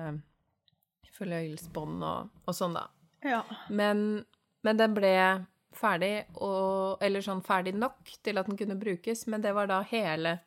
[1.16, 2.84] forløyelsesbånd og, og sånn, da.
[3.24, 3.40] Ja.
[3.72, 4.26] Men,
[4.66, 5.14] men den ble
[5.78, 6.12] ferdig,
[6.42, 10.38] og, eller sånn ferdig nok til at den kunne brukes, men det var da hele,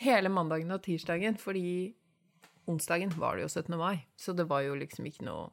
[0.00, 1.92] hele mandagen og tirsdagen, fordi
[2.70, 3.76] onsdagen var det jo 17.
[3.78, 5.50] mai, så det var jo liksom ikke noe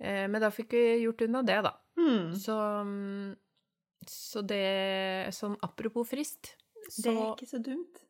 [0.00, 1.74] eh, Men da fikk vi gjort unna det, da.
[1.98, 2.32] Mm.
[2.38, 2.56] Så,
[4.08, 6.54] så det Sånn apropos frist,
[6.96, 8.07] Det er ikke så dumt.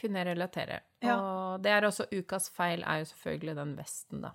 [0.00, 0.80] Kunne jeg relatere.
[1.04, 1.16] Ja.
[1.18, 4.32] Og det er også ukas feil, er jo selvfølgelig den vesten, da.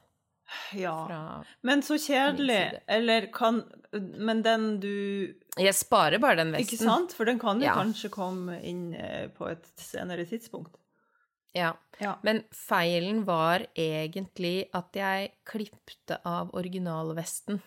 [0.75, 0.91] Ja.
[1.07, 1.19] Fra
[1.63, 2.81] Men så kjedelig.
[2.91, 3.61] Eller kan
[4.19, 6.65] Men den du Jeg sparer bare den vesten.
[6.75, 7.13] Ikke sant?
[7.15, 7.75] For den kan jo Ja.
[7.77, 10.75] kanskje komme inn eh, på et senere tidspunkt.
[11.55, 11.73] Ja.
[11.99, 12.17] Ja.
[12.23, 17.61] Men feilen var egentlig at jeg klippte av originalvesten.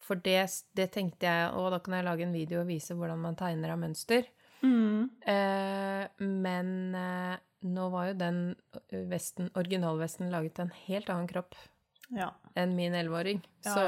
[0.00, 3.20] For det, det tenkte jeg Å, da kan jeg lage en video og vise hvordan
[3.20, 4.24] man tegner av mønster.
[4.62, 5.10] Mm.
[5.26, 8.40] Eh, men eh, nå var jo den
[8.92, 11.54] eh, vesten, originalvesten laget til en helt annen kropp
[12.10, 12.32] Ja.
[12.56, 13.42] enn min elleveåring.
[13.64, 13.84] Ja, Så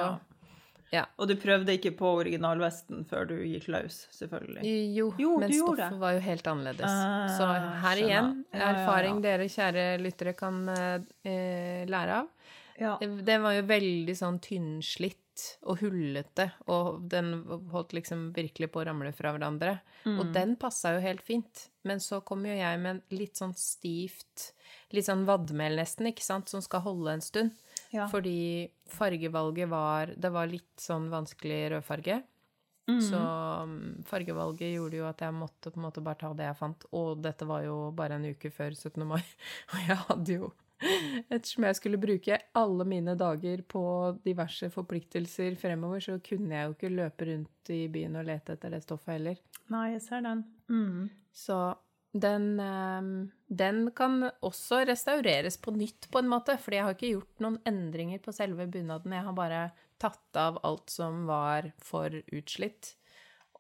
[0.93, 1.07] ja.
[1.17, 4.63] Og du prøvde ikke på originalvesten før du gikk løs, selvfølgelig.
[4.95, 5.99] jo, Jo, men du stoffet det.
[6.03, 6.85] var jo helt annerledes.
[6.91, 8.03] Ah, Så her skjønner.
[8.05, 8.73] igjen, Ja, ja, ja.
[8.75, 12.29] erfaring dere kjære lyttere kan eh, eh, lære av.
[12.79, 12.99] Ja.
[13.01, 15.22] Den var jo veldig sånn tynnslitt
[15.67, 17.33] og hullete, og den
[17.73, 19.77] holdt liksom virkelig på å ramle fra hverandre.
[20.05, 20.17] Mm.
[20.19, 21.69] Og den passa jo helt fint.
[21.89, 24.53] Men så kom jo jeg med en litt sånn stivt,
[24.95, 27.57] litt sånn vadmel nesten, ikke sant, som skal holde en stund.
[27.93, 28.07] Ja.
[28.09, 32.23] Fordi fargevalget var Det var litt sånn vanskelig rødfarge.
[32.91, 33.01] Mm.
[33.05, 33.75] Så um,
[34.09, 36.87] fargevalget gjorde jo at jeg måtte på en måte bare ta det jeg fant.
[36.99, 39.05] Og dette var jo bare en uke før 17.
[39.07, 39.23] mai.
[39.73, 40.51] Og jeg hadde jo
[41.33, 43.85] Ettersom jeg skulle bruke alle mine dager på
[44.25, 48.75] diverse forpliktelser fremover, så kunne jeg jo ikke løpe rundt i byen og lete etter
[48.75, 49.41] det stoffet heller.
[49.73, 50.45] Nei, jeg ser den.
[50.73, 51.09] Mm.
[51.33, 51.59] Så
[52.13, 53.03] den, eh,
[53.47, 56.59] den kan også restaureres på nytt, på en måte.
[56.61, 59.15] Fordi jeg har ikke gjort noen endringer på selve bunaden.
[59.17, 59.63] Jeg har bare
[60.03, 62.97] tatt av alt som var for utslitt.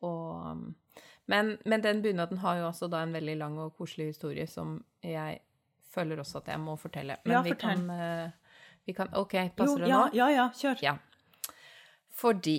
[0.02, 0.74] Og,
[1.30, 4.80] men, men den bunaden har jo også da en veldig lang og koselig historie som
[5.06, 5.40] jeg
[5.92, 7.16] føler også at jeg må fortelle.
[7.24, 7.74] Men Ja, vi fortell.
[7.86, 8.30] kan, eh,
[8.86, 10.14] vi kan OK, Jo, passer det ja, nå?
[10.14, 10.82] ja, ja, kjør.
[10.82, 10.96] Ja.
[12.10, 12.56] Fordi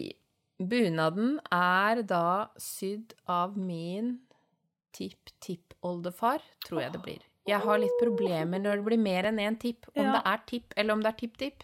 [0.59, 4.19] bunaden er da sydd av min
[4.93, 7.21] tipp-tipp-oldefar, tror jeg det blir.
[7.49, 10.11] Jeg har litt problemer når det blir mer enn én tipp, om Ja.
[10.13, 11.63] det er tipp eller om det er tipp-tipp.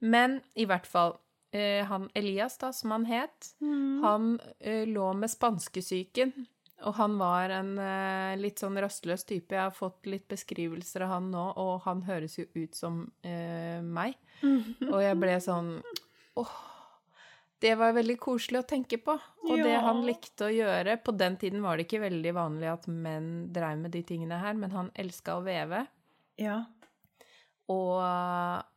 [0.00, 1.18] Men i hvert fall,
[1.52, 4.02] eh, han Elias, da, som han het, Mm.
[4.02, 6.46] han eh, lå med spanskesyken.
[6.82, 9.54] Og han var en eh, litt sånn rastløs type.
[9.54, 13.78] Jeg har fått litt beskrivelser av han nå, og han høres jo ut som eh,
[13.80, 14.18] meg.
[14.90, 15.76] Og jeg ble sånn
[16.34, 16.56] Åh,
[17.62, 19.14] det var veldig koselig å tenke på.
[19.46, 22.88] Og det han likte å gjøre På den tiden var det ikke veldig vanlig at
[22.90, 25.84] menn dreiv med de tingene her, men han elska å veve.
[26.40, 26.64] Ja.
[27.70, 28.02] Og,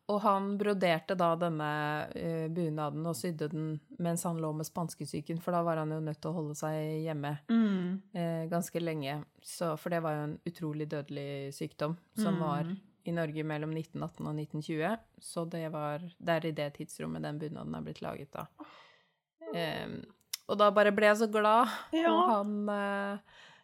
[0.08, 1.68] og han broderte da denne
[2.16, 3.66] uh, bunaden og sydde den
[4.00, 7.04] mens han lå med spanskesyken, for da var han jo nødt til å holde seg
[7.04, 8.02] hjemme Mm.
[8.16, 9.18] uh, ganske lenge.
[9.44, 12.78] Så, for det var jo en utrolig dødelig sykdom som var Mm.
[13.06, 14.98] i Norge mellom 1918 og 1920.
[15.20, 18.48] Så det var Det er i det tidsrommet den bunaden er blitt laget, da.
[19.54, 20.02] Um,
[20.50, 21.68] Og da bare ble jeg så glad.
[21.92, 22.08] Ja.
[22.12, 23.18] Og han eh,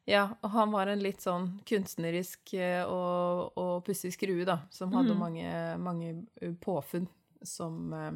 [0.06, 4.92] Ja, og han var en litt sånn kunstnerisk eh, og, og pussig skrue, da, som
[4.92, 5.20] hadde Mm.
[5.20, 6.10] mange, mange
[6.42, 7.08] eh, påfunn
[7.42, 8.12] som eh,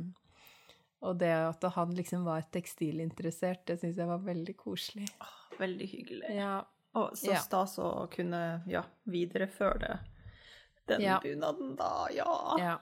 [1.07, 5.05] Og det at han liksom var tekstilinteressert, det syns jeg var veldig koselig.
[5.59, 6.31] Veldig hyggelig.
[6.35, 6.63] Ja.
[6.97, 7.39] Og så Ja.
[7.39, 9.99] stas å kunne ja, videreføre det.
[10.87, 11.19] Den Ja.
[11.21, 12.07] bunaden, da.
[12.11, 12.55] Ja.
[12.59, 12.77] Ja.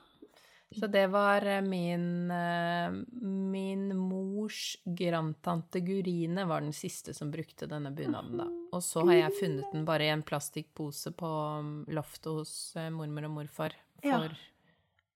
[0.74, 2.90] Så det var eh, min eh,
[3.22, 8.48] Min mors grandtante Gurine var den siste som brukte denne bunaden, da.
[8.74, 11.30] Og så har jeg funnet den bare i en plastikkpose på
[11.62, 13.76] mm, loftet hos eh, mormor og morfar.
[14.02, 14.18] Ja.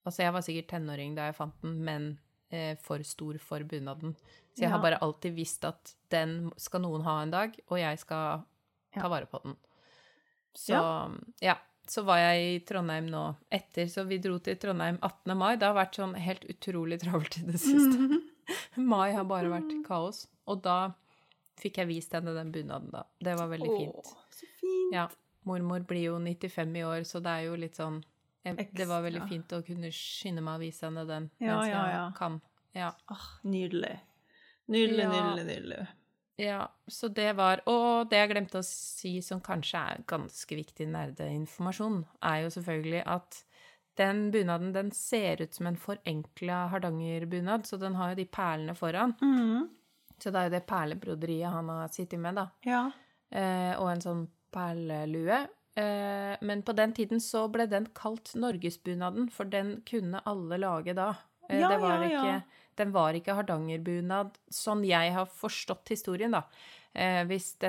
[0.06, 2.06] Altså, jeg var sikkert tenåring da jeg fant den, men
[2.54, 4.14] eh, for stor for bunaden.
[4.54, 8.00] Så jeg har bare alltid visst at den skal noen ha en dag, og jeg
[8.02, 8.46] skal
[8.94, 9.58] ta vare på den.
[10.56, 11.10] Så ja.
[11.44, 11.56] ja.
[11.90, 15.33] Så var jeg i Trondheim nå etter, så vi dro til Trondheim 18.
[15.35, 15.57] mai.
[15.59, 18.20] Det har vært sånn helt utrolig travelt i det siste.
[18.92, 20.29] mai har bare vært kaos.
[20.50, 20.92] Og da
[21.61, 23.03] fikk jeg vist henne den bunaden, da.
[23.18, 23.98] Det var veldig fint.
[23.98, 24.94] Å, så fint.
[24.94, 25.09] Ja.
[25.48, 28.03] Mormor blir jo 95 i år, så det er jo litt sånn
[28.44, 31.68] jeg, Det var veldig fint å kunne skynde meg å vise henne den Ja, mens
[31.68, 32.05] ja, jeg ja.
[32.16, 32.38] kan.
[32.76, 32.90] Ja.
[33.12, 33.96] Åh, nydelig.
[34.70, 35.81] Nydelig, nydelig, nydelig.
[36.40, 40.87] Ja, så det var Og det jeg glemte å si, som kanskje er ganske viktig
[40.88, 43.42] nerdeinformasjon, er jo selvfølgelig at
[44.00, 48.74] den bunaden den ser ut som en forenkla hardangerbunad, så den har jo de perlene
[48.79, 49.12] foran.
[49.20, 49.68] Mm.
[50.20, 52.46] Så det er jo det perlebroderiet han har sittet med, da.
[52.64, 52.85] Ja.
[53.31, 54.22] Eh, og en sånn
[54.55, 55.42] perlelue.
[55.79, 60.96] Eh, men på den tiden så ble den kalt norgesbunaden, for den kunne alle lage
[60.96, 61.12] da.
[61.48, 62.22] Eh, Ja, det var ja, ja.
[62.22, 66.43] ikke, den var ikke hardangerbunad, sånn jeg har forstått historien, da.
[66.93, 67.69] Eh, hvis, det,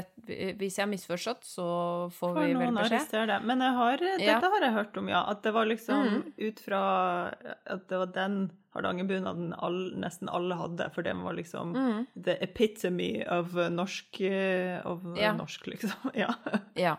[0.58, 1.66] hvis jeg har misforstått, så
[2.10, 3.28] får For vi vel beskjed.
[3.30, 3.36] det.
[3.46, 4.16] Men jeg har, Ja.
[4.18, 5.22] dette har jeg hørt om, ja.
[5.30, 6.34] At det var liksom Mm.
[6.50, 6.82] ut fra
[7.68, 8.40] at det var den
[8.74, 14.82] hardangerbunaden all, nesten alle hadde, for den var liksom Mm, the epitome of norsk uh,
[14.90, 15.34] Of uh, Ja.
[15.38, 15.92] norsk, liksom.
[16.16, 16.34] Ja.
[16.76, 16.96] ja.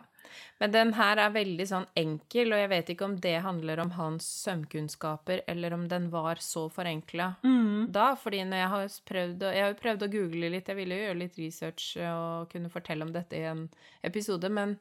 [0.63, 3.91] Men den her er veldig sånn enkel, og jeg vet ikke om det handler om
[3.97, 7.91] hans sømkunnskaper, eller om den var så forenkla Mm.
[7.91, 10.95] da, fordi når jeg har prøvd å, jeg har prøvd å google litt, jeg ville
[10.95, 13.69] jo gjøre litt research og kunne fortelle om dette i en
[14.07, 14.79] episode, men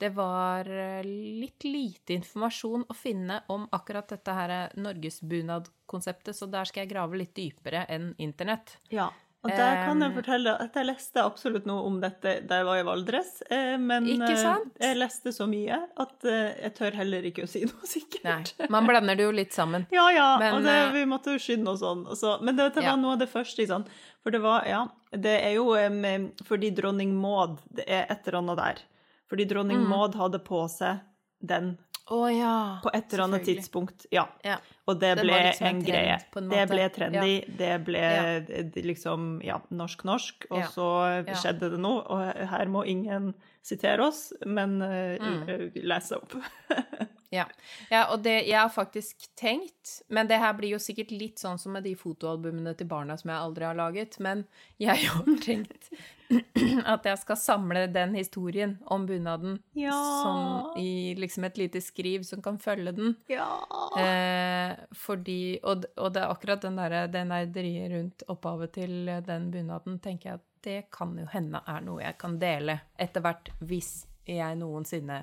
[0.00, 6.50] det var eh, litt lite informasjon å finne om akkurat dette her norgesbunadkonseptet, norgesbunad-konseptet, så
[6.50, 8.78] der skal jeg grave litt dypere enn internett.
[8.90, 9.10] ja.
[9.42, 12.76] Og der kan jeg fortelle at jeg leste absolutt noe om dette da jeg var
[12.76, 14.42] i Valdres, eh, men eh,
[14.82, 18.52] jeg leste så mye at eh, jeg tør heller ikke å si noe sikkert.
[18.60, 19.86] Nei, man blander det jo litt sammen.
[19.96, 22.04] Ja, ja, Men, og det, vi måtte jo skynde oss sånn.
[22.06, 22.96] og så- men det, var Ja.
[23.00, 23.88] noe av det første, sant.
[24.22, 24.82] For det var, ja,
[25.16, 28.82] det er jo um, fordi dronning Maud, det er et eller annet der.
[29.30, 29.88] Fordi dronning Mm.
[29.88, 31.00] Maud hadde på seg
[31.40, 31.78] den
[32.10, 32.54] Å ja.
[32.82, 34.24] på et eller annet tidspunkt, ja.
[34.44, 34.56] Ja.
[34.90, 36.16] Og det ble liksom en en trend, greie.
[36.36, 38.40] en Det ble trendy, det ble Ja.
[38.82, 40.66] liksom, ja, norsk-norsk, og Ja.
[40.66, 40.88] så
[41.28, 41.34] Ja.
[41.34, 45.70] skjedde det noe, og her må ingen sitere oss, men eh, Mm.
[45.84, 46.34] lese opp.
[47.32, 47.44] Ja.
[47.92, 51.60] ja, og det jeg har faktisk tenkt Men det her blir jo sikkert litt sånn
[51.62, 54.42] som med de fotoalbumene til barna som jeg aldri har laget, men
[54.82, 55.92] jeg har tenkt
[56.90, 59.94] at jeg skal samle den historien om bunaden Ja.
[59.94, 63.14] sånn i liksom et lite skriv som kan følge den.
[63.30, 63.46] Ja.
[63.94, 69.52] Eh, fordi og, og det er akkurat den derre det nerderiet rundt opphavet til den
[69.54, 73.52] bunaden, tenker jeg at det kan jo hende er noe jeg kan dele etter hvert,
[73.64, 75.22] hvis jeg noensinne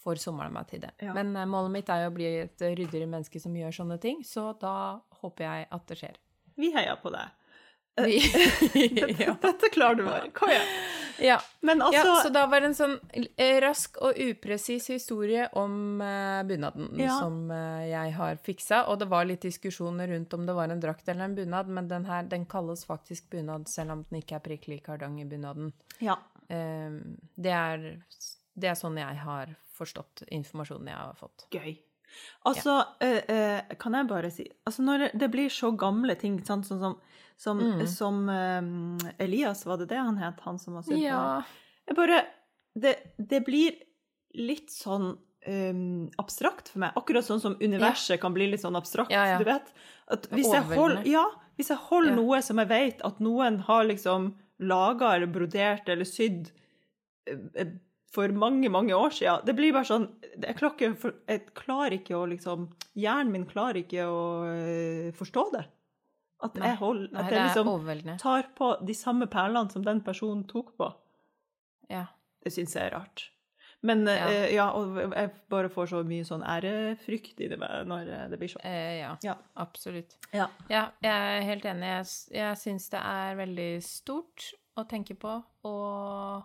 [0.00, 0.94] får somla meg til det.
[1.04, 1.14] Ja.
[1.16, 4.22] Men eh, målet mitt er jo å bli et ryddigere menneske som gjør sånne ting,
[4.24, 6.20] så da håper jeg at det skjer.
[6.60, 7.36] Vi heier på deg.
[7.96, 8.20] Vi.
[9.42, 10.30] Dette klarer du bare.
[10.34, 10.66] Kom igjen.
[11.18, 11.40] ja.
[11.60, 12.96] Men altså ja, så da var det en sånn
[13.36, 17.18] eh, rask og upresis historie om uh, bunaden Ja.
[17.18, 20.82] som uh, jeg har fiksa, og det var litt diskusjoner rundt om det var en
[20.82, 24.38] drakt eller en bunad, men den her, den kalles faktisk bunad, selv om den ikke
[24.38, 25.74] er prikk lik hardangerbunaden.
[26.00, 26.16] Ja.
[26.48, 26.96] Eh,
[27.36, 27.90] det, er,
[28.54, 31.46] det er sånn jeg har forstått informasjonen jeg har fått.
[31.54, 31.78] Gøy.
[32.48, 36.66] Altså, eh, uh, kan jeg bare si Altså, når det blir så gamle ting, sant,
[36.66, 36.96] sånn som,
[37.40, 37.86] som, Mm.
[37.88, 41.42] som um, Elias, var det det han het, han som var på Ja.
[41.88, 42.18] Jeg bare
[42.76, 43.78] det, det blir
[44.36, 45.14] litt sånn
[45.48, 46.92] um, abstrakt for meg.
[47.00, 49.10] Akkurat sånn som universet kan bli litt sånn abstrakt.
[49.10, 49.38] Ja, ja.
[49.40, 49.72] Du vet?
[50.12, 51.24] At hvis jeg holder, ja,
[51.56, 52.16] hvis jeg holder Ja.
[52.20, 56.50] noe som jeg vet at noen har liksom laga eller brodert eller sydd
[57.26, 57.72] eh, eh,
[58.12, 60.08] for mange, mange år siden Det blir bare sånn
[60.42, 62.68] Jeg klarer ikke, jeg klarer ikke å liksom
[62.98, 65.64] Hjernen min klarer ikke å forstå det.
[66.40, 66.70] At Nei.
[66.70, 70.72] jeg holder At nei, jeg liksom tar på de samme perlene som den personen tok
[70.78, 70.88] på.
[71.92, 72.06] Ja.
[72.40, 73.26] Det syns jeg er rart.
[73.80, 74.28] Men ja.
[74.28, 78.38] Uh, ja, og jeg bare får så mye sånn ærefrykt i det når eh, det
[78.40, 78.64] blir sånn.
[78.68, 79.14] Eh, ja.
[79.24, 79.36] Ja.
[79.62, 80.18] Absolutt.
[80.36, 80.50] Ja.
[80.68, 81.88] Ja, jeg er helt enig.
[81.88, 85.32] Jeg, jeg syns det er veldig stort, å tenke på,
[85.66, 86.44] og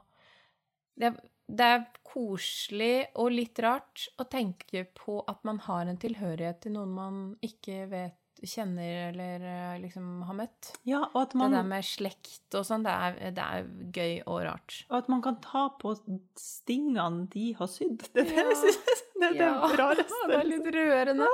[0.99, 1.11] det,
[1.47, 6.75] det er koselig og litt rart å tenke på at man har en tilhørighet til
[6.75, 10.71] noen man ikke vet kjenner eller eh, liksom har møtt.
[10.87, 12.95] Ja, og at Det der med slekt og sånn, det
[13.37, 14.85] det er gøy og rart.
[14.89, 15.95] og at man kan ta på
[16.39, 18.03] stingene de har sydd.
[18.13, 18.55] Det det Ja.
[18.55, 20.27] synes det er det Ja, rareste.
[20.27, 21.27] Det er litt rørende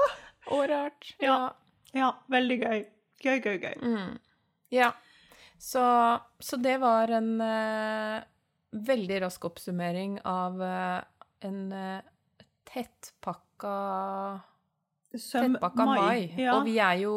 [0.51, 1.15] og rart.
[1.19, 1.39] Ja.
[1.93, 2.85] Ja, veldig gøy.
[3.21, 3.75] Gøy, gøy, gøy.
[3.81, 4.19] Mm.
[4.71, 4.91] Ja.
[5.59, 5.81] Så,
[6.39, 8.21] så det var en uh,
[8.71, 11.01] veldig rask oppsummering av uh,
[11.45, 12.01] en uh,
[12.65, 13.73] tettpakka
[15.11, 16.33] Tettpakka mai.
[16.37, 16.57] Ja.
[16.57, 17.15] Og vi er jo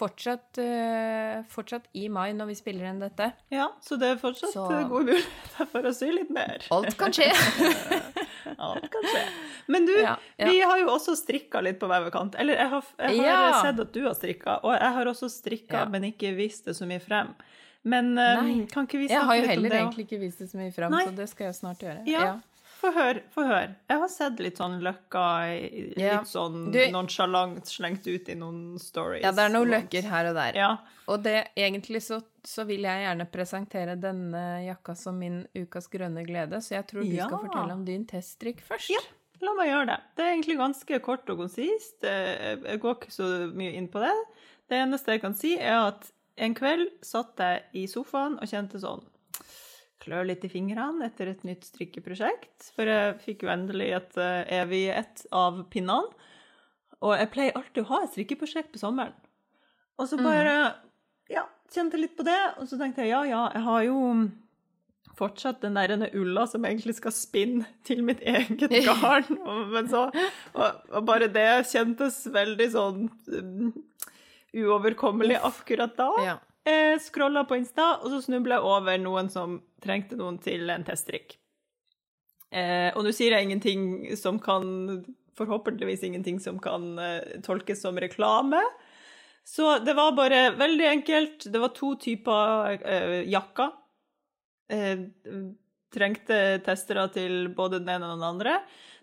[0.00, 3.32] fortsatt, uh, fortsatt i mai når vi spiller inn dette.
[3.50, 6.62] ja, så det er fortsatt Så- jul gode muligheter for å si litt mer.
[6.70, 7.26] Alt kan skje.
[8.58, 9.24] Alt kan skje.
[9.66, 10.46] Men du, Ja, ja.
[10.48, 12.34] vi har jo også strikka litt på vevekant.
[12.40, 13.62] Eller jeg har, jeg har Ja.
[13.62, 16.86] sett at du har strikka, og jeg har også strikka, men ikke vist det så
[16.88, 17.34] mye frem.
[17.82, 20.20] Men eh, kan ikke vi Jeg har snakke litt om heller jo heller egentlig ikke
[20.20, 21.04] vist det så mye frem, Nei.
[21.06, 22.02] så det skal jeg snart gjøre.
[22.06, 22.40] Ja.
[22.80, 23.74] Få høre, få høre.
[23.90, 25.22] Jeg har sett litt sånn løkka
[25.60, 26.20] litt Ja.
[26.24, 29.22] sånn Du- nonsjalant slengt ut i noen stories.
[29.22, 30.54] Ja, det er noen løkker her og der.
[30.56, 30.70] Ja.
[31.08, 36.24] Og det, egentlig så, så vil jeg gjerne presentere denne jakka som min ukas grønne
[36.26, 37.26] glede, så jeg tror du Ja.
[37.26, 38.88] skal fortelle om din teststrikk først.
[38.90, 39.00] Ja.
[39.42, 40.00] La meg gjøre det.
[40.16, 42.02] Det er egentlig ganske kort og konsist.
[42.04, 44.14] Eh, Jeg går ikke så mye inn på det.
[44.70, 48.80] Det eneste jeg kan si, er at en kveld satt jeg i sofaen og kjente
[48.80, 49.02] sånn
[50.00, 52.70] Klør litt i fingrene etter et nytt strikkeprosjekt.
[52.76, 56.28] For jeg fikk jo endelig et eh, evig ett av pinnene.
[57.00, 59.16] Og jeg pleier alltid å ha et strikkeprosjekt på sommeren.
[60.00, 60.54] Og så bare
[61.32, 63.98] ja, kjente litt på det, og så tenkte jeg ja, ja, jeg har jo
[65.20, 69.28] fortsatt den der ulla som egentlig skal spinne til mitt eget garn.
[69.72, 70.06] Men så,
[70.54, 73.72] og, og bare det kjentes veldig sånn um,
[74.56, 76.10] uoverkommelig akkurat da.
[76.24, 76.38] Ja.
[76.70, 80.84] Jeg scrolla på Insta, og så snubla jeg over noen som trengte noen til en
[80.86, 81.36] teststrikk.
[82.50, 83.82] Eh, og nå sier jeg ingenting
[84.18, 85.02] som kan
[85.40, 88.58] Forhåpentligvis ingenting som kan eh, tolkes som reklame.
[89.46, 91.46] Så det var bare veldig enkelt.
[91.52, 93.70] Det var to typer eh, jakker.
[94.68, 95.06] Eh,
[95.94, 98.58] trengte testere til både den ene og den andre.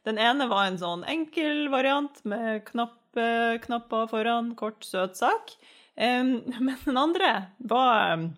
[0.05, 3.27] Den ene var en sånn enkel variant med knappe,
[3.65, 5.57] knapper foran, kort, søt sak.
[5.97, 6.23] Eh,
[6.59, 8.29] men den andre var eh,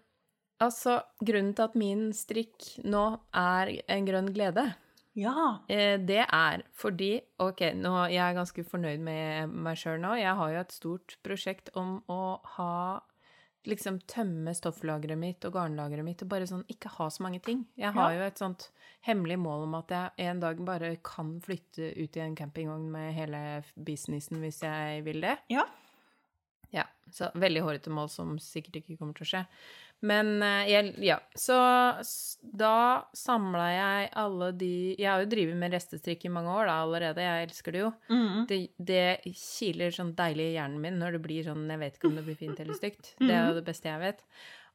[0.61, 3.04] altså, grunnen til at min strikk nå
[3.34, 4.74] er en grønn glede,
[5.18, 5.58] Ja.
[5.68, 10.14] eh, det er fordi Ok, nå, jeg er ganske fornøyd med meg sjøl nå.
[10.20, 13.00] Jeg har jo et stort prosjekt om å ha
[13.68, 17.66] Liksom tømme stofflageret mitt og garnlageret mitt og bare sånn ikke ha så mange ting.
[17.76, 18.16] Jeg har Ja.
[18.16, 18.70] jo et sånt
[19.04, 23.12] hemmelig mål om at jeg en dag bare kan flytte ut i en campingvogn med
[23.12, 25.38] hele businessen hvis jeg vil det.
[25.50, 25.66] Ja.
[26.72, 29.46] Ja, så veldig hårete mål som sikkert ikke kommer til å skje.
[30.07, 31.57] Men eh, jeg, ja, så
[32.40, 36.74] da samla jeg alle de Jeg har jo drevet med restestrikk i mange år da
[36.84, 37.90] allerede, jeg elsker det jo.
[38.09, 38.46] Mm.
[38.48, 42.11] Det, det kiler sånn deilig i hjernen min når det blir sånn Jeg vet ikke
[42.11, 43.05] om det blir fint eller stygt.
[43.20, 44.20] Det er jo det beste jeg vet.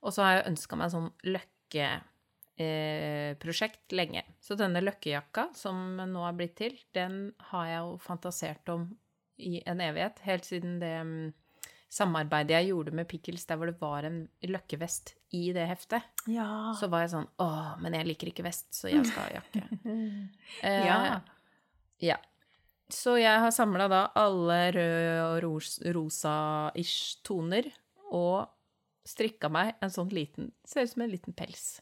[0.05, 4.21] Og så har jeg ønska meg sånn løkkeprosjekt eh, lenge.
[4.43, 7.13] Så denne løkkejakka som nå er blitt til, den
[7.49, 8.81] har jeg jo fantasert om
[9.41, 10.19] i en evighet.
[10.27, 11.33] Helt siden det mm,
[11.91, 16.03] samarbeidet jeg gjorde med Pickles, der hvor det var en løkkevest i det heftet.
[16.31, 16.73] Ja.
[16.79, 17.47] Så var jeg sånn Å,
[17.81, 19.63] men jeg liker ikke vest, så jeg skal ha jakke.
[20.65, 21.19] Eh, ja.
[22.03, 22.17] ja.
[22.91, 27.69] Så jeg har samla da alle røde og ros rosa-ish toner,
[28.13, 28.45] og
[29.05, 31.79] strikka meg en sånn liten Ser ut som en liten pels.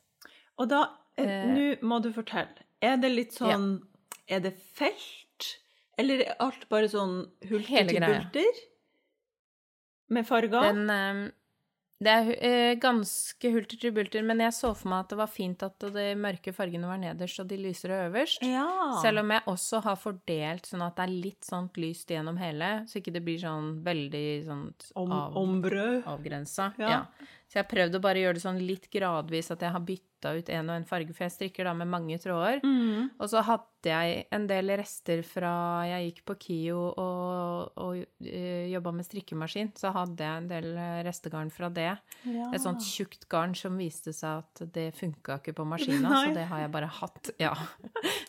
[0.60, 0.86] Og da,
[1.16, 1.46] Eh.
[1.46, 2.64] nå må du fortelle.
[2.82, 3.84] Er det litt sånn
[4.28, 5.60] Er det felt?
[6.00, 8.62] Eller er alt bare sånn hulter til bulter?
[10.14, 10.70] Med farger?
[10.72, 11.32] Den eh,
[12.04, 15.30] Det er eh, ganske hulter til bulter, men jeg så for meg at det var
[15.32, 18.44] fint at de mørke fargene var nederst og de lysere øverst.
[18.44, 18.66] Ja.
[19.02, 22.74] Selv om jeg også har fordelt sånn at det er litt sånt lyst gjennom hele,
[22.92, 24.66] så ikke det blir sånn veldig sånn
[25.00, 26.02] av, ombrød.
[26.12, 26.74] avgrensa.
[26.82, 26.90] Ja.
[26.98, 27.30] Ja.
[27.48, 30.13] Så jeg har prøvd å bare gjøre det sånn litt gradvis, at jeg har bytta
[30.32, 32.62] ut en og en farge, for jeg strikker da med mange tråder.
[32.64, 33.12] Mm.
[33.20, 35.52] Og så hadde jeg en del rester fra
[35.90, 40.70] jeg gikk på KIO og, og uh, jobba med strikkemaskin, så hadde jeg en del
[40.80, 41.90] eh, restegarn fra det.
[42.24, 42.48] Ja.
[42.54, 46.48] Et sånt tjukt garn som viste seg at det funka ikke på maskina, så det
[46.52, 47.34] har jeg bare hatt.
[47.44, 47.54] Ja.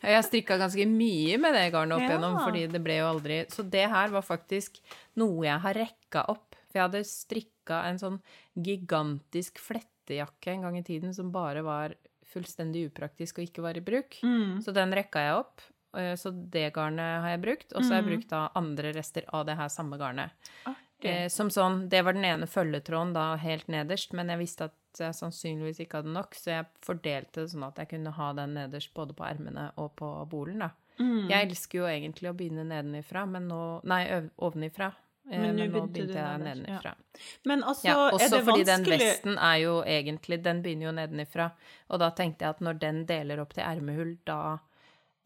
[0.05, 2.11] Jeg strikka ganske mye med det garnet opp Ja.
[2.11, 4.77] igjennom, fordi det ble jo aldri Så det her var faktisk
[5.17, 6.59] noe jeg har rekka opp.
[6.69, 8.19] For jeg hadde strikka en sånn
[8.59, 9.61] gigantisk
[10.05, 11.95] flettejakke en gang i tiden som bare var
[12.35, 14.19] fullstendig upraktisk og ikke var i bruk.
[14.23, 14.61] Mm.
[14.65, 15.61] Så den rekka jeg opp.
[15.97, 17.73] eh, Så det garnet har jeg brukt.
[17.75, 18.11] Og så har jeg Mhm.
[18.13, 20.31] brukt da andre rester av det her samme garnet.
[20.67, 21.25] Okay.
[21.25, 24.73] Eh, som sånn, Det var den ene følgetråden da helt nederst, men jeg visste at
[24.99, 28.55] jeg sannsynligvis ikke hadde nok, så jeg fordelte det sånn at jeg kunne ha den
[28.55, 30.59] nederst både på ermene og på bolen.
[30.61, 30.71] da.
[30.99, 31.29] Mm.
[31.29, 34.07] Jeg elsker jo egentlig å begynne nedenifra, men nå Nei,
[34.39, 34.95] ovenifra.
[35.31, 36.91] Eh, Men Men, nå begynte jeg nedenfra.
[36.95, 37.21] ja.
[37.45, 41.51] Men altså, Ja, er også fordi den vesten er jo egentlig Den begynner jo nedenifra.
[41.89, 44.59] Og da tenkte jeg at når den deler opp til ermehull, da,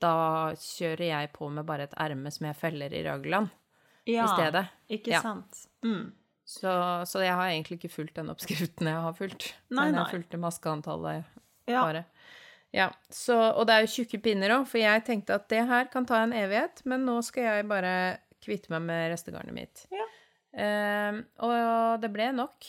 [0.00, 3.50] da kjører jeg på med bare et erme som jeg feller i raglan
[4.06, 4.66] ja, i stedet.
[4.88, 5.20] Ikke Ja.
[5.20, 5.66] sant?
[5.84, 6.12] Mm.
[6.48, 6.70] Så,
[7.04, 9.50] så jeg har egentlig ikke fulgt den oppskriften jeg har fulgt.
[9.70, 11.24] Nei, men jeg fulgte maskeantallet
[11.66, 11.82] Ja.
[11.82, 12.04] bare.
[12.72, 15.84] Ja, så, og det er jo tjukke pinner òg, for jeg tenkte at det her
[15.92, 19.86] kan ta en evighet, men nå skal jeg bare kvitte meg med restegarnet mitt.
[19.94, 20.06] Ja.
[20.58, 22.64] Eh, og det ble nok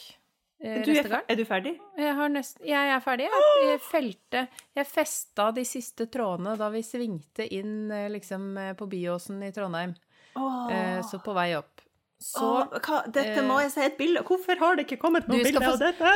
[0.59, 1.23] eh, Du restegarn.
[1.31, 1.73] er du ferdig?
[1.97, 3.29] Jeg, har nesten, jeg er ferdig.
[3.31, 4.41] Jeg, jeg felte
[4.75, 9.51] Jeg festa de siste trådene da vi svingte inn eh, liksom eh, på Byåsen i
[9.55, 9.95] Trondheim.
[10.35, 10.67] Oh.
[10.71, 11.79] Eh, så på vei opp.
[12.19, 15.39] Så oh, hva, dette må jeg si et bilde Hvorfor har det ikke kommet noe
[15.39, 16.11] bilde av dette?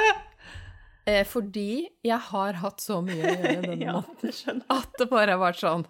[1.07, 5.39] eh, Fordi jeg har hatt så mye å gjøre denne måneden at det bare har
[5.39, 5.87] vært sånn.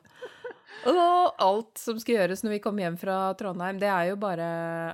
[0.89, 4.47] Og alt som skal gjøres når vi kommer hjem fra Trondheim, det er jo bare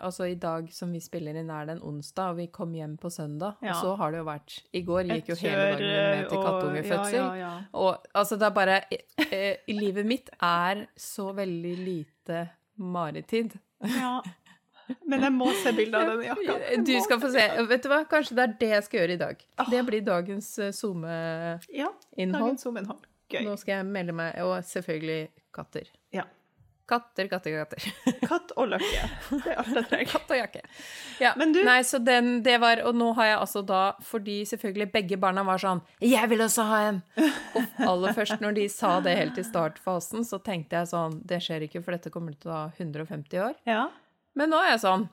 [0.06, 2.96] Altså, i dag som vi spiller inn, er det en onsdag, og vi kom hjem
[3.02, 3.58] på søndag.
[3.66, 3.74] Ja.
[3.74, 7.20] Og så har det jo vært I går gikk jo hele dagen med til kattungefødsel.
[7.20, 7.54] Ja, ja, ja.
[7.74, 8.82] Og altså, det er bare
[9.30, 12.46] eh, Livet mitt er så veldig lite
[12.80, 13.58] maritid.
[13.84, 14.20] ja.
[15.06, 16.56] Men jeg må se bilde av den jakka.
[16.88, 17.44] Du skal få se.
[17.70, 18.00] Vet du hva?
[18.10, 19.44] Kanskje det er det jeg skal gjøre i dag.
[19.62, 19.70] Ah.
[19.70, 21.70] Det blir dagens eh, SoMe-innhold.
[21.78, 23.06] Ja, dagens zoom-innhold.
[23.30, 23.44] Gøy.
[23.46, 25.20] Nå skal jeg melde meg Og selvfølgelig
[25.56, 25.88] katter.
[26.16, 26.26] Ja.
[26.90, 27.84] Katter, katter, katter.
[28.30, 29.02] Katt og løkke.
[29.30, 30.08] Det er alt jeg trenger.
[30.10, 30.62] Katt og jakke.
[31.22, 31.34] Ja.
[31.38, 34.88] Men du- Nei, så den, det var Og nå har jeg altså da Fordi selvfølgelig
[34.96, 37.04] begge barna var sånn 'Jeg vil også ha en!'
[37.86, 41.38] Og aller først når de sa det helt i startfasen, så tenkte jeg sånn Det
[41.46, 43.54] skjer ikke, for dette kommer til å ta 150 år.
[43.70, 43.90] Ja.
[44.34, 45.06] Men nå er jeg sånn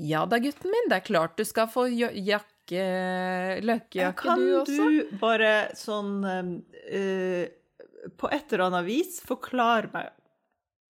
[0.00, 4.76] Ja da, gutten min, det er klart du skal få jakke Løkkejakke, du også.
[4.80, 6.24] Kan du bare sånn
[6.88, 7.48] eh,
[8.18, 10.12] På et eller annet vis forklare meg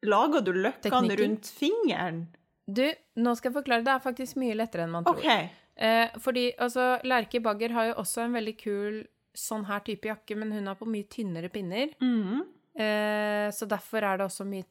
[0.06, 2.26] Lager du løkkene rundt fingeren?
[2.66, 2.84] Du,
[3.16, 3.84] nå skal jeg forklare.
[3.86, 5.18] Det er faktisk mye lettere enn man tror.
[5.18, 5.54] OK.
[5.76, 9.00] Eh, fordi altså, Lerke Bagger har jo også en veldig kul
[9.36, 11.92] sånn her type jakke, men hun har på mye tynnere pinner.
[12.00, 12.44] Mhm.
[12.76, 14.66] Eh, så derfor er det også mye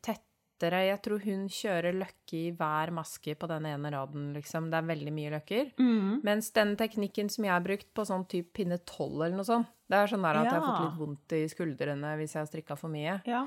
[0.56, 0.86] tettere.
[0.88, 4.70] Jeg tror hun kjører løkke i hver maske på den ene raden, liksom.
[4.72, 5.72] Det er veldig mye løkker.
[5.80, 6.22] Mm.
[6.24, 9.72] Mens den teknikken som jeg har brukt på sånn type pinne 12 eller noe sånt,
[9.88, 12.49] det er sånn der at jeg har fått litt vondt i skuldrene hvis jeg har
[12.49, 13.20] strikka for mye.
[13.30, 13.45] Ja.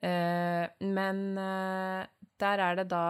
[0.00, 2.04] Eh, men eh,
[2.40, 3.06] der er det da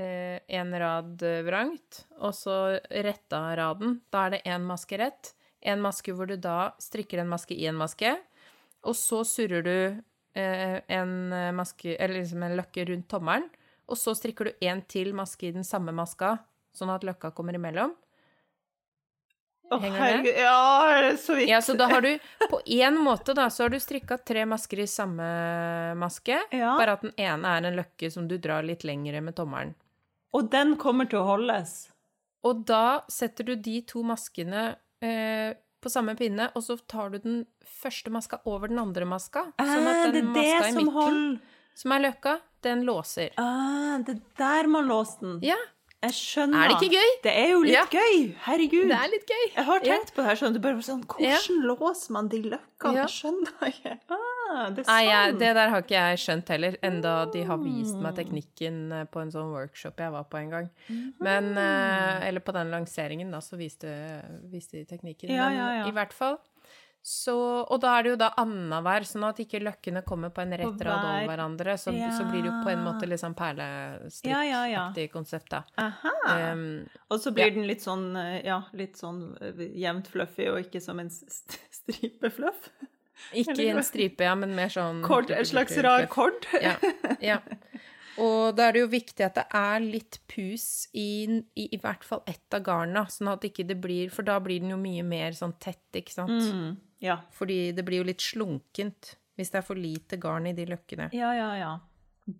[0.00, 4.00] eh, en rad eh, vrangt, og så retta raden.
[4.10, 5.34] Da er det én maske rett.
[5.60, 8.12] En maske hvor du da strikker en maske i en maske,
[8.86, 10.02] og så surrer du
[10.38, 11.12] en
[11.56, 13.48] maske, eller liksom en løkke rundt tommelen,
[13.88, 16.36] og så strikker du en til maske i den samme maska,
[16.76, 17.94] sånn at løkka kommer imellom.
[19.68, 19.92] Å, med?
[19.92, 20.36] herregud.
[20.40, 21.48] Ja, så vidt.
[21.50, 22.14] Ja, så da har du
[22.48, 25.26] på én måte, da, så har du strikka tre masker i samme
[26.00, 26.74] maske, Ja.
[26.78, 29.74] bare at den ene er en løkke som du drar litt lengre med tommelen.
[30.32, 31.90] Og den kommer til å holdes.
[32.44, 37.18] Og da setter du de to maskene eh, på samme pinne, og så tar du
[37.18, 39.52] den første maska over den andre maska.
[39.58, 41.38] Ah, Sånn at den maska i midten, holder
[41.78, 43.30] som er løkka, den låser.
[43.38, 45.40] ah, Det er der man låser den.
[45.46, 45.56] Ja,
[45.98, 46.60] Jeg skjønner.
[46.62, 47.08] er det ikke gøy?
[47.24, 47.84] Det er jo litt Ja.
[47.90, 48.34] gøy!
[48.44, 48.84] Herregud.
[48.86, 49.46] Det er litt gøy.
[49.56, 49.94] Jeg har Ja.
[49.96, 52.94] tenkt på det her sånn, det er bare sånn Hvordan låser man de løkkene?
[52.94, 53.06] Ja.
[53.06, 53.98] Jeg skjønner ikke.
[54.08, 57.96] Ah, det Nei, jeg, det der har ikke jeg skjønt heller, enda de har vist
[57.96, 60.70] meg teknikken eh, på en sånn workshop jeg var på en gang.
[61.20, 63.90] Men, eh, eller på den lanseringen, da, så viste,
[64.48, 65.28] viste de teknikken.
[65.34, 65.86] Ja, Men ja, ja.
[65.88, 66.38] i hvert fall
[67.08, 67.34] så
[67.72, 70.82] Og da er det jo da annenhver, sånn at ikke løkkene kommer på en rett
[70.84, 71.76] rad over hverandre.
[71.80, 73.36] Så, så blir det jo på en måte litt sånn
[74.28, 74.82] Ja, ja, ja.
[75.12, 75.62] konsept, da.
[76.28, 77.54] Um, Og så blir ja.
[77.54, 81.56] den litt sånn, eh, ja, litt sånn eh, jevnt fluffy, og ikke som en st
[81.78, 82.68] stripefluff.
[83.32, 86.44] ikke en stripe, ja, men mer sånn Kord, en slags rar kord.
[86.60, 86.74] Ja.
[87.24, 87.38] ja.
[88.18, 92.04] Og da er det jo viktig at det er litt pus i, i, i hvert
[92.04, 95.06] fall ett av garna, sånn at ikke det blir For da blir den jo mye
[95.06, 96.52] mer sånn tett, ikke sant?
[96.52, 96.76] Mm.
[97.00, 97.20] Ja.
[97.32, 101.10] Fordi det blir jo litt slunkent hvis det er for lite garn i de løkkene.
[101.14, 101.76] ja, ja, ja.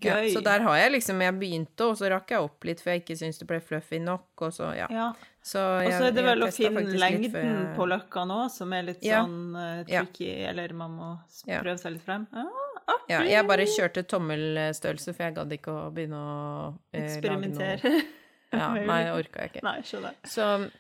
[0.05, 2.91] Ja, så der har jeg liksom Jeg begynte, og så rakk jeg opp litt, for
[2.93, 4.87] jeg ikke syntes det ble fluffy nok, og så ja.
[4.93, 5.07] Ja.
[5.41, 8.83] Så Og så er det vel å finne lengden jeg- på løkka nå, som er
[8.83, 9.23] litt Ja.
[9.25, 10.03] sånn Ja.
[10.05, 12.27] tricky, eller man må prøve seg litt frem.
[12.35, 18.05] Ah, Ja, jeg bare kjørte tommelstørrelse, for jeg gadd ikke å begynne å noe Eksperimentere.
[18.53, 19.63] Ja, nei, orka jeg ikke.
[19.63, 20.15] Nei, skjønner.
[20.25, 20.71] Så,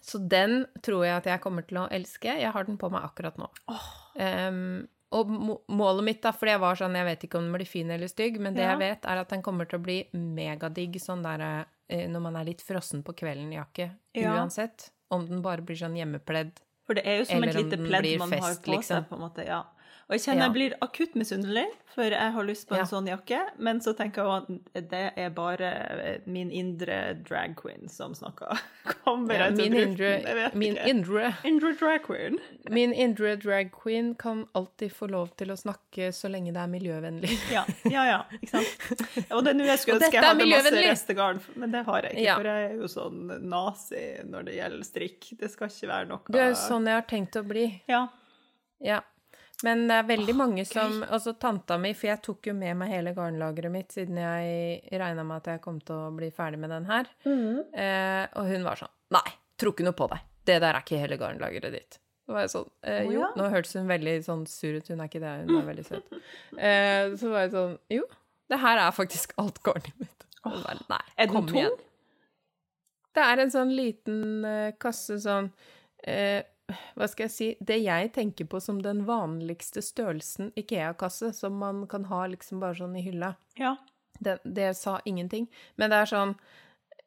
[0.00, 2.32] så den tror jeg at jeg kommer til å elske.
[2.40, 3.48] Jeg har den på meg akkurat nå.
[4.22, 5.28] Em, og
[5.68, 8.08] målet mitt, da, fordi jeg var sånn Jeg vet ikke om den blir fin eller
[8.08, 8.70] stygg, men det Ja.
[8.72, 12.36] jeg vet, er at den kommer til å bli megadigg sånn der eh, når man
[12.36, 13.90] er litt frossen på kvelden-jakke.
[14.14, 14.34] Ja.
[14.38, 14.90] Uansett.
[15.12, 16.52] Om den bare blir sånn hjemmepledd.
[16.86, 18.82] For det er jo som et lite pledd man har på liksom.
[19.04, 19.44] seg, på en måte.
[19.46, 19.62] Ja.
[20.12, 20.48] Og jeg kjenner Ja.
[20.50, 22.84] jeg blir akutt misunnelig, for jeg har lyst på en Ja.
[22.84, 23.38] sånn jakke.
[23.58, 28.60] Men så tenker jeg at det er bare min indre drag queen som snakker.
[29.06, 32.38] Kommer Ja, min indre, min indre Indre drag queen.
[32.70, 36.68] Min indre drag queen kan alltid få lov til å snakke så lenge det er
[36.68, 37.32] miljøvennlig.
[37.52, 39.30] Ja, ja, ja, ikke sant?
[39.32, 42.12] Og det er nå jeg skulle ønske jeg hadde masse restegarn, men det har jeg
[42.20, 45.32] ikke, for jeg er jo sånn nazi når det gjelder strikk.
[45.40, 47.80] Det skal ikke være noe Det er jo sånn jeg har tenkt å bli.
[47.88, 48.08] Ja.
[48.82, 49.00] Ja.
[49.62, 52.92] Men det er veldig mange som Altså tanta mi, for jeg tok jo med meg
[52.92, 56.72] hele garnlageret mitt siden jeg regna med at jeg kom til å bli ferdig med
[56.74, 57.10] den her.
[57.26, 59.26] Eh, og hun var sånn Nei,
[59.60, 60.24] tror ikke noe på deg.
[60.48, 61.98] Det der er ikke hele garnlageret ditt.
[62.26, 64.88] Så var jeg sånn eh, Jo, nå hørtes hun veldig sånn sur ut.
[64.88, 66.18] Hun er ikke det, hun er veldig søt.
[66.56, 68.06] Eh, så var jeg sånn Jo,
[68.52, 70.26] det her er faktisk alt garnet mitt.
[70.42, 71.58] Oh, bare, Nei, Er den tung?
[71.58, 71.76] igjen.
[73.12, 75.50] Det er en sånn liten uh, kasse sånn
[76.08, 76.40] eh,
[76.96, 81.86] Hva skal jeg si Det jeg tenker på som den vanligste størrelsen Ikea-kasse, som man
[81.86, 83.34] kan ha liksom bare sånn i hylla.
[83.58, 83.76] ja.
[84.22, 85.48] Det, det sa ingenting.
[85.76, 86.34] Men det er sånn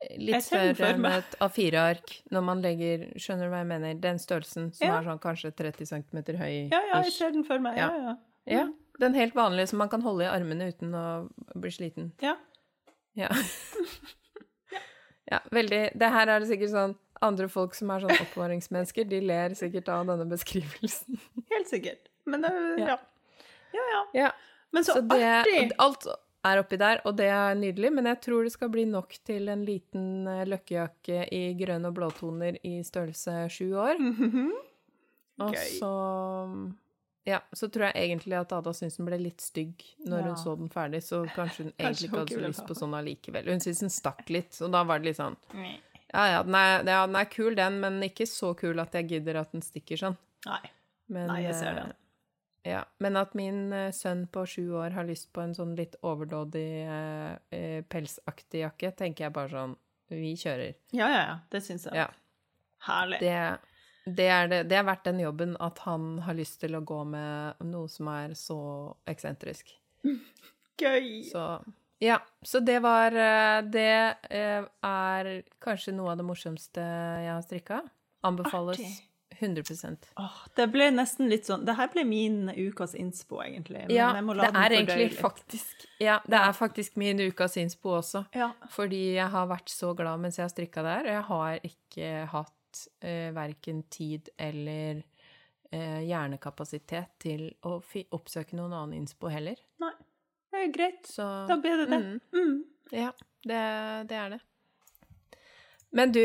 [0.02, 3.94] eh, litt større enn et A4-ark når man legger Skjønner du hva jeg mener?
[4.04, 4.98] Den størrelsen som Ja.
[5.00, 6.68] er sånn kanskje 30 cm høy.
[6.74, 7.78] ja, ja, jeg ser den for meg.
[7.78, 8.16] Ja, Ja.
[8.46, 8.58] ja.
[8.58, 8.66] Ja,
[9.00, 12.12] Den helt vanlige som man kan holde i armene uten å bli sliten.
[12.22, 12.36] ja.
[13.16, 13.30] Ja.
[15.32, 16.96] ja, veldig Det her er det sikkert sånn
[17.26, 21.18] andre folk som er sånn oppvaringsmennesker, de ler sikkert av denne beskrivelsen.
[21.54, 22.08] Helt sikkert.
[22.26, 22.52] Men det,
[22.82, 22.96] ja.
[22.96, 23.00] Ja.
[23.76, 24.30] Ja, ja.
[24.72, 25.72] Men så, så det artig!
[25.84, 26.08] Alt
[26.46, 29.50] er oppi der, og det er nydelig, men jeg tror det skal bli nok til
[29.50, 33.98] en liten eh, løkkejakke i grønn og blåtoner i størrelse sju år.
[34.02, 34.52] Mhm.
[35.46, 35.64] Og Gøy.
[35.82, 35.92] så
[37.26, 40.28] Ja, så tror jeg egentlig at Ada syntes den ble litt stygg når Ja.
[40.30, 43.50] hun så den ferdig, så kanskje hun egentlig ikke hadde så lyst på sånn allikevel.
[43.50, 45.36] Hun syntes den stakk litt, og da var det litt sånn.
[46.16, 49.10] Ja, ja, den er, ja, den er kul, den, men ikke så kul at jeg
[49.10, 50.16] gidder at den stikker sånn.
[51.12, 51.94] Men, Nei, jeg ser den.
[52.66, 56.00] Ja, men at min eh, sønn på sju år har lyst på en sånn litt
[56.02, 59.76] overdådig, eh, eh, pelsaktig jakke, tenker jeg bare sånn
[60.10, 60.74] Vi kjører.
[60.94, 61.36] Ja, ja, ja.
[61.54, 61.98] Det syns jeg.
[61.98, 62.08] Ja.
[62.88, 63.20] Herlig.
[63.22, 66.84] Det, det, er det, det er verdt den jobben at han har lyst til å
[66.86, 68.60] gå med noe som er så
[69.10, 69.74] eksentrisk.
[70.82, 71.24] Gøy!
[71.30, 71.46] Så
[72.04, 72.20] ja.
[72.42, 75.30] Så det var eh, Det eh, er
[75.64, 77.84] kanskje noe av det morsomste jeg har strikka.
[78.26, 78.96] Anbefales Artig.
[79.40, 83.82] 100% Åh, det ble nesten litt sånn Det her ble min ukas innspo, egentlig.
[83.88, 85.20] Men Ja, jeg må la det er egentlig litt.
[85.20, 88.26] faktisk Ja, det er faktisk min ukas innspo også.
[88.36, 88.52] Ja.
[88.72, 92.12] Fordi jeg har vært så glad mens jeg har strikka der, og jeg har ikke
[92.32, 95.04] hatt eh, verken tid eller
[95.72, 97.78] eh, hjernekapasitet til å
[98.16, 99.60] oppsøke noen annen innspo heller.
[99.84, 99.94] Nei.
[100.56, 101.06] Det er greit.
[101.12, 102.00] Så Da blir det det.
[102.00, 102.58] Mm, Mm.
[102.96, 103.12] ja,
[103.44, 103.62] det,
[104.10, 104.40] det er det.
[105.96, 106.20] Men du,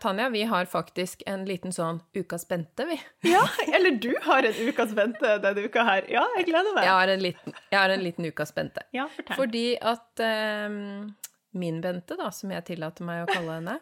[0.00, 2.98] Tanja, vi har faktisk en liten sånn Ukas Bente, vi.
[3.32, 6.04] Ja, eller du har en ukas Bente denne uka her.
[6.12, 6.84] Ja, jeg gleder meg.
[6.84, 8.84] Jeg har en liten, har en liten Ukas Bente.
[8.92, 9.38] Ja, fortell.
[9.38, 10.24] Fordi at
[10.68, 11.14] um,
[11.56, 13.78] min Bente, da, som jeg tillater meg å kalle henne.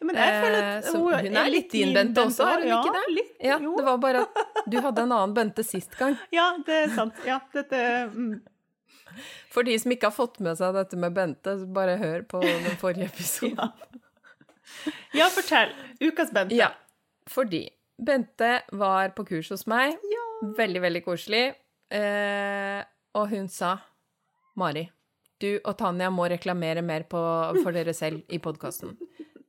[0.00, 2.78] Men jeg føler Eh, at hun, hun er litt din Bente også, er hun ja,
[2.80, 3.06] ikke det?
[3.18, 6.16] Litt, Ja, det var bare at du hadde en annen Bente sist gang.
[6.38, 7.20] Ja, det er sant.
[7.28, 7.82] Ja, dette
[8.14, 8.38] mm.
[9.54, 12.42] For de som ikke har fått med seg dette med Bente, så bare hør på
[12.44, 13.56] den forrige episoden.
[13.58, 13.70] ja.
[15.22, 15.72] ja, fortell.
[16.00, 16.56] Ukas Bente.
[16.58, 16.72] Ja,
[17.30, 17.64] fordi
[17.98, 19.96] Bente var på kurs hos meg.
[20.58, 21.46] Veldig, veldig koselig.
[21.90, 22.80] Eh,
[23.16, 23.78] og hun sa
[24.58, 24.84] Mari,
[25.40, 27.20] du og Tanja må reklamere mer på,
[27.62, 28.96] for dere selv i podkasten.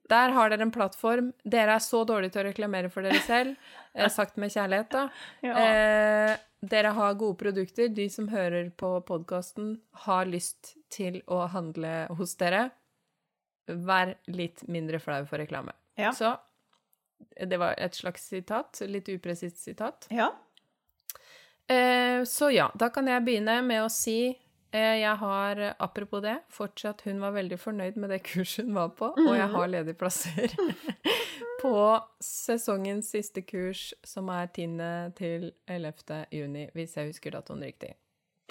[0.09, 1.31] Der har dere en plattform.
[1.45, 3.57] Dere er så dårlige til å reklamere for dere selv.
[3.93, 5.03] Eh, sagt med kjærlighet, da.
[5.45, 5.57] Ja.
[5.61, 7.87] Eh, dere har gode produkter.
[7.87, 12.69] De som hører på podkasten, har lyst til å handle hos dere.
[13.69, 15.75] Vær litt mindre flau for reklame.
[15.99, 16.11] Ja.
[16.15, 16.35] Så
[17.19, 18.81] det var et slags sitat.
[18.87, 20.07] Litt upresist sitat.
[20.09, 20.31] Ja.
[21.69, 24.33] Eh, så ja, da kan jeg begynne med å si
[24.77, 28.89] jeg har, eh, apropos det, fortsatt Hun var veldig fornøyd med det kurset hun var
[28.97, 30.53] på, og jeg har ledige plasser
[31.63, 31.75] på
[32.23, 35.13] sesongens siste kurs, som er 10.
[35.17, 36.25] til 11.
[36.31, 37.95] juni, hvis jeg husker datoen riktig,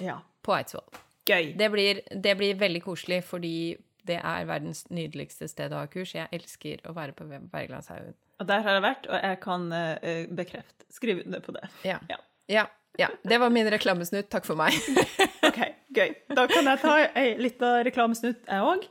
[0.03, 0.19] ja.
[0.43, 0.89] på Eidsvoll.
[1.29, 1.53] Gøy.
[1.59, 3.77] Det blir, det blir veldig koselig, fordi
[4.09, 6.15] det er verdens nydeligste sted å ha kurs.
[6.17, 8.17] Jeg elsker å være på Berglandshaugen.
[8.39, 10.87] Og der har jeg vært, og jeg kan uh, bekrefte.
[10.95, 11.67] Skrive under på det.
[11.85, 11.99] Ja.
[12.09, 12.21] Ja.
[12.49, 12.67] ja.
[12.99, 13.09] Ja.
[13.23, 14.31] Det var min reklamesnutt.
[14.31, 14.75] Takk for meg.
[15.49, 15.61] OK,
[15.99, 16.15] gøy.
[16.39, 18.87] Da kan jeg ta ei lita reklamesnutt, jeg òg.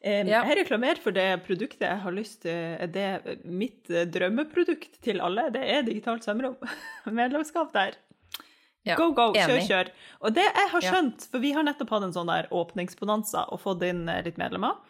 [0.00, 0.40] Ja.
[0.48, 5.20] Jeg reklamerer for det produktet jeg har lyst til Det er mitt eh, drømmeprodukt til
[5.20, 5.50] alle.
[5.52, 6.54] Det er digitalt sømrom.
[7.20, 7.98] Medlemskap der.
[8.88, 9.66] Ja, Go, go, kjør, enig.
[9.68, 9.90] kjør.
[10.24, 13.60] Og det jeg har skjønt, for vi har nettopp hatt en sånn der åpningsbonanza og
[13.60, 14.80] fått inn eh, litt medlemmer.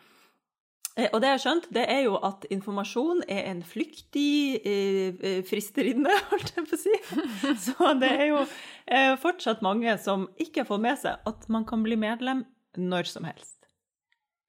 [1.01, 5.41] Eh, Og det jeg har skjønt, det er jo at informasjon er en flyktig eh,
[5.49, 6.97] fristerinne, holdt jeg på å si.
[7.67, 11.85] Så det er jo eh, fortsatt mange som ikke får med seg at man kan
[11.87, 12.45] bli medlem
[12.79, 13.57] når som helst.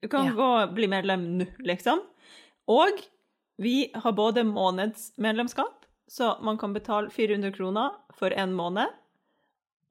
[0.02, 0.34] Du kan Ja.
[0.36, 2.02] gå bli medlem nå, liksom.
[2.70, 3.00] Og
[3.62, 8.90] vi har både månedsmedlemskap, så man kan betale 400 kroner for en måned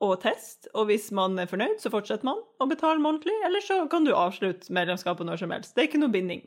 [0.01, 3.83] og test, og hvis man er fornøyd, så fortsetter man å betale månedlig, eller så
[3.91, 5.75] kan du avslutte medlemskapet når som helst.
[5.75, 6.41] Det er ikke noe binding.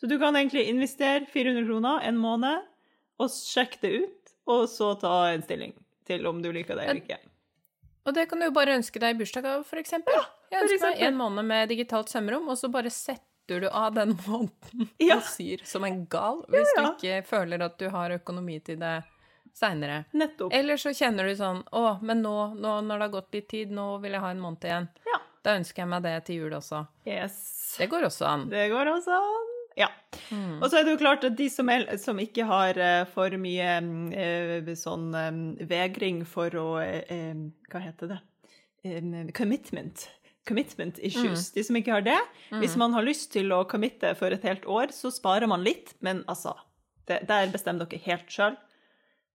[0.00, 2.66] Så du kan egentlig investere 400 kroner en måned,
[3.22, 5.72] og sjekke det ut, og så ta en stilling
[6.06, 7.18] til om du liker det eller ikke.
[8.06, 10.14] Og det kan du jo bare ønske deg i bursdagsgave, for eksempel.
[10.14, 13.68] Ja, for Jeg ønsker meg en måned med digitalt sømrom, og så bare setter du
[13.70, 15.16] av den måneden Ja.
[15.16, 16.82] og syr som en gal, hvis Ja.
[16.82, 18.96] du ikke føler at du har økonomi til det
[19.56, 20.04] seinere.
[20.52, 23.72] Eller så kjenner du sånn Å, men nå, nå når det har gått litt tid,
[23.74, 24.88] nå vil jeg ha en måned igjen.
[25.08, 25.20] Ja.
[25.46, 26.82] Da ønsker jeg meg det til jul også.
[27.06, 27.36] Yes.
[27.78, 28.48] Det går også an.
[28.50, 29.52] Det går også an.
[29.76, 29.90] Ja.
[30.32, 30.62] Mm.
[30.62, 33.34] Og så er det jo klart at de som, er, som ikke har eh, for
[33.40, 38.20] mye mm, eh, sånn eh, vegring for å Hva heter det?
[39.36, 40.06] Commitment.
[40.48, 41.50] Commitment issues.
[41.52, 42.18] De som ikke har det.
[42.62, 45.92] Hvis man har lyst til å committe for et helt år, så sparer man litt,
[46.00, 46.54] men altså
[47.06, 48.56] det, Der bestemmer dere helt sjøl.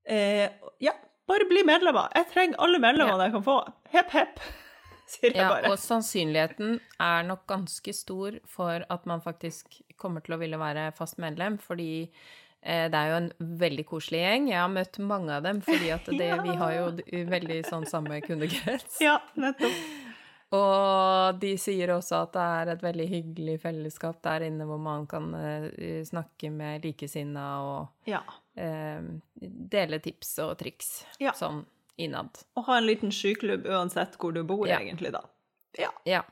[0.05, 0.49] Eh,
[0.81, 0.93] ja,
[1.29, 2.09] bare bli medlemmer.
[2.17, 3.57] Jeg trenger alle medlemmene jeg kan få.
[3.93, 4.39] Hepp, hepp,
[5.11, 5.71] sier jeg Ja, bare.
[5.71, 10.89] og sannsynligheten er nok ganske stor for at man faktisk kommer til å ville være
[10.97, 11.91] fast medlem, fordi
[12.63, 13.31] eh, det er jo en
[13.61, 14.49] veldig koselig gjeng.
[14.51, 16.87] Jeg har møtt mange av dem, fordi at det, vi har jo
[17.35, 18.97] veldig sånn samme kundekrets.
[19.05, 19.81] Ja, nettopp.
[20.51, 25.05] Og de sier også at det er et veldig hyggelig fellesskap der inne, hvor man
[25.07, 28.19] kan eh, snakke med likesinnede og Ja.
[28.57, 29.01] Eh,
[29.41, 31.31] dele tips og triks Ja.
[31.33, 31.65] sånn
[31.97, 32.43] innad.
[32.57, 34.79] Og ha en liten skyklubb uansett hvor du bor, Ja.
[34.79, 35.21] egentlig, da.
[35.77, 35.91] Ja.
[36.05, 36.23] Ja.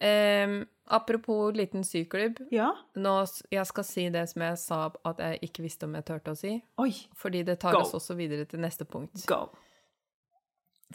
[0.00, 2.38] Em, apropos liten syklubb.
[2.52, 2.72] Ja.
[2.96, 6.32] Nå, jeg skal si det som jeg sa at jeg ikke visste om jeg turte
[6.32, 6.90] å si, Oi.
[7.16, 7.80] fordi det tar Go.
[7.80, 9.24] oss også videre til neste punkt.
[9.26, 9.48] Go.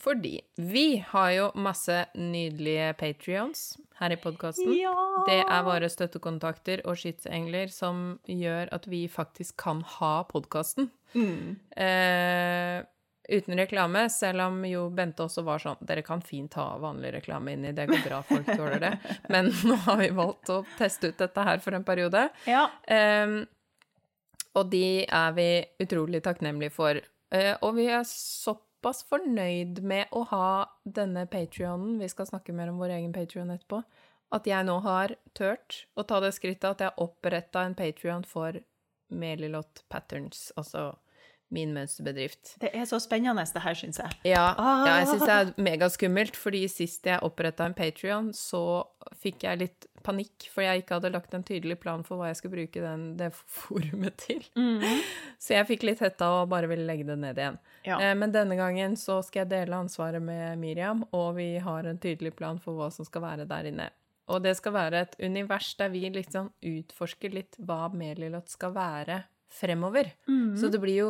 [0.02, 4.74] Fordi vi har jo masse nydelige patrions her i podkasten.
[4.74, 4.96] Ja.
[5.28, 10.90] Det er våre støttekontakter og skytsengler som gjør at vi faktisk kan ha podkasten.
[11.14, 11.60] Mm.
[11.78, 12.80] Eh,
[13.30, 17.54] uten reklame, selv om jo Bente også var sånn Dere kan fint ha vanlig reklame
[17.54, 18.92] inni, det går bra, folk tåler det.
[19.34, 22.26] Men nå har vi valgt å teste ut dette her for en periode.
[22.50, 22.66] Ja.
[22.90, 23.44] Ehm,
[24.58, 25.48] og de er vi
[25.84, 26.98] utrolig takknemlige for.
[27.32, 30.48] Eh, og vi er såpass fornøyd med å ha
[30.84, 33.84] denne Patrionen, vi skal snakke mer om vår egen Patrion etterpå,
[34.32, 38.26] at jeg nå har tørt å ta det skrittet at jeg har oppretta en Patrion
[38.26, 38.58] for
[39.12, 40.96] Melilot Patterns, altså
[41.52, 42.56] min mønsterbedrift.
[42.62, 44.12] Det er så spennende, det her, syns jeg.
[44.32, 44.86] Ja, Ah.
[44.88, 48.86] ja jeg syns det er megaskummelt, fordi sist jeg oppretta en Patrion, så
[49.20, 52.40] fikk jeg litt panikk, for jeg ikke hadde lagt en tydelig plan for hva jeg
[52.40, 54.42] skulle bruke den, det forumet til.
[54.58, 54.82] Mm.
[55.38, 57.60] Så jeg fikk litt hetta og bare ville legge det ned igjen.
[57.86, 58.00] Ja.
[58.00, 62.00] Eh, Men denne gangen så skal jeg dele ansvaret med Miriam, og vi har en
[62.02, 63.90] tydelig plan for hva som skal være der inne.
[64.32, 69.24] Og det skal være et univers der vi liksom utforsker litt hva Melilot skal være
[69.52, 70.14] fremover.
[70.56, 71.10] Så det blir jo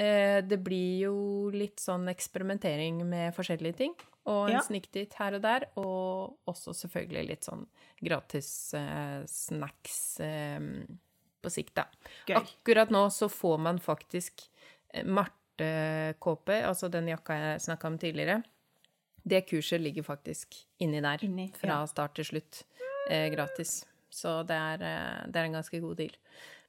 [0.00, 3.94] Det blir jo litt sånn eksperimentering med forskjellige ting.
[4.30, 4.60] Og en Ja.
[4.64, 5.66] sniktitt her og der.
[5.76, 7.66] Og også selvfølgelig litt sånn
[8.02, 10.60] gratis eh, snacks eh,
[11.42, 11.84] på sikt, da.
[12.28, 12.36] Gøy.
[12.40, 14.42] Akkurat nå så får man faktisk
[14.94, 18.42] eh, Marte-kåpe, altså den jakka jeg snakka om tidligere.
[19.26, 21.86] Det kurset ligger faktisk inni der, Inni, fra ja.
[21.86, 22.62] start til slutt,
[23.10, 23.84] eh, gratis.
[24.10, 26.16] Så det er, eh, det er en ganske god deal.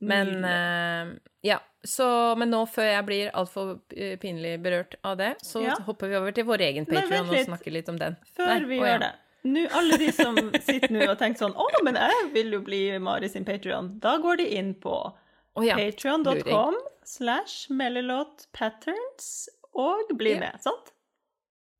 [0.02, 5.36] Men uh, ja, så Men nå, før jeg blir altfor eh, pinlig berørt av det,
[5.46, 5.76] så Ja.
[5.86, 8.18] hopper vi over til vår egen Patrion og snakker litt om den.
[8.38, 9.00] Før Nei, vi gjør ja.
[9.06, 9.12] det.
[9.52, 12.82] Nå, alle de som sitter nå og tenker sånn Å, men jeg vil jo bli
[13.02, 13.96] Mari sin Patrion.
[14.02, 15.78] Da går de inn på Å ja.
[15.80, 16.78] patreon.com
[17.10, 20.62] slash melilotpatterns og bli med.
[20.62, 20.94] Sant?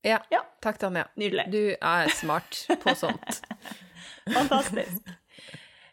[0.02, 0.18] Ja.
[0.34, 0.42] Ja.
[0.66, 1.06] Takk, Tanja.
[1.22, 1.46] Nydelig.
[1.54, 3.44] Du er smart på sånt.
[4.38, 5.14] Fantastisk.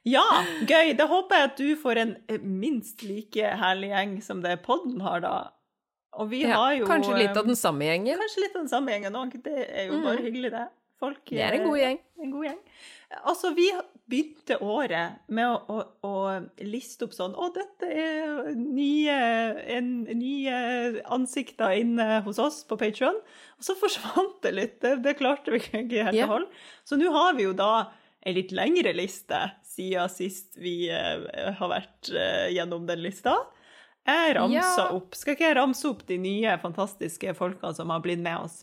[0.09, 0.25] Ja,
[0.69, 0.95] gøy.
[0.99, 5.03] Da håper jeg at du får en eh, minst like herlig gjeng som det podden
[5.05, 5.37] har, da.
[6.19, 8.19] Og vi Ja, har jo kanskje litt av eh, den samme gjengen.
[8.19, 9.37] Kanskje litt av den samme gjengen òg.
[9.45, 10.67] Det er jo bare hyggelig, det.
[10.99, 11.99] Folk, Det er en eh, god gjeng.
[12.19, 12.59] En god gjeng.
[13.23, 13.69] Altså, vi
[14.11, 19.15] begynte året med å, å, å liste opp sånn Å, dette er nye,
[19.77, 20.59] en, nye
[21.15, 23.21] ansikter inne hos oss på Patreon.
[23.61, 24.77] Og så forsvant det litt.
[24.83, 26.67] Det, det klarte vi ikke helt å holde.
[26.89, 27.73] Så nå har vi jo da
[28.27, 29.39] ei litt lengre liste
[29.79, 33.37] siden sist vi eh, har vært eh, gjennom den lista.
[34.09, 34.89] Jeg ramsa Ja.
[34.97, 35.15] opp.
[35.15, 38.63] Skal ikke jeg ramse opp de nye, fantastiske folkene som har blitt med oss?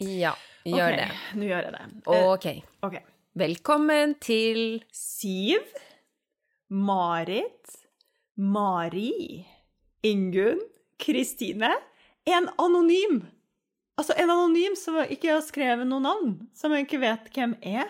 [0.00, 0.32] Ja,
[0.64, 1.08] gjør Ok, det.
[1.36, 1.84] Nå gjør jeg det.
[2.06, 2.46] Eh, Ok.
[2.88, 2.98] OK.
[3.38, 5.62] Velkommen til Siv,
[6.70, 7.76] Marit,
[8.36, 9.46] Mari,
[10.02, 10.60] Ingunn,
[10.98, 11.70] Kristine.
[12.26, 13.22] En anonym.
[13.98, 17.88] Altså en anonym som ikke har skrevet noe navn, som jeg ikke vet hvem er.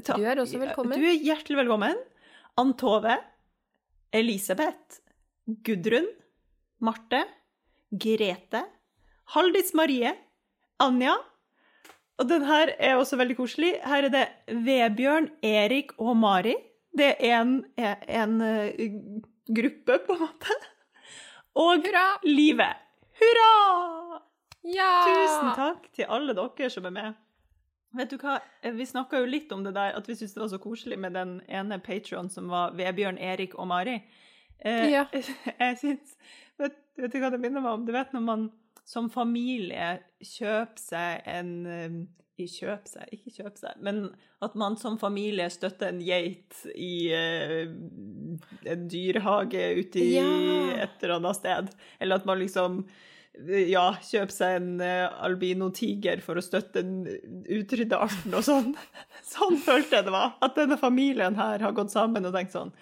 [0.00, 0.16] Takk.
[0.16, 0.96] Du er også velkommen.
[0.96, 1.98] Du er hjertelig velkommen.
[2.60, 3.16] Ann Tove,
[4.12, 5.00] Elisabeth,
[5.64, 6.08] Gudrun,
[6.84, 7.24] Marte,
[7.92, 8.64] Grete,
[9.34, 10.12] Haldis Marie,
[10.82, 11.16] Anja.
[12.20, 13.72] Og den her er også veldig koselig.
[13.84, 14.26] Her er det
[14.66, 16.54] Vebjørn, Erik og Mari.
[16.92, 18.92] Det er en, en eh,
[19.48, 20.58] gruppe, på en måte.
[21.58, 22.06] Og Hurra!
[22.24, 22.80] Livet.
[23.20, 24.20] Hurra!
[24.68, 24.92] Ja!
[25.08, 27.20] Tusen takk til alle dere som er med.
[27.94, 28.38] Vet du hva,
[28.76, 31.12] Vi snakka jo litt om det der, at vi syntes det var så koselig med
[31.18, 33.98] den ene patrion som var Vebjørn, Erik og Mari.
[34.64, 35.04] Eh, Ja.
[35.60, 36.16] Jeg syns
[36.58, 37.86] vet, vet du hva det minner meg om?
[37.86, 38.50] Du vet når man
[38.84, 42.00] som familie kjøper seg en eh,
[42.42, 43.98] Ikke kjøper seg, ikke kjøper seg, men
[44.42, 47.68] at man som familie støtter en geit i eh,
[48.72, 50.24] en dyrehage ute i Ja.
[50.88, 51.68] et eller annet sted.
[52.00, 52.80] Eller at man liksom
[53.72, 57.06] ja, kjøpe seg en uh, albinotiger for å støtte den
[57.48, 58.74] utrydda arten og sånn.
[59.32, 60.34] Sånn følte jeg det var.
[60.44, 62.74] At denne familien her har gått sammen og tenkt sånn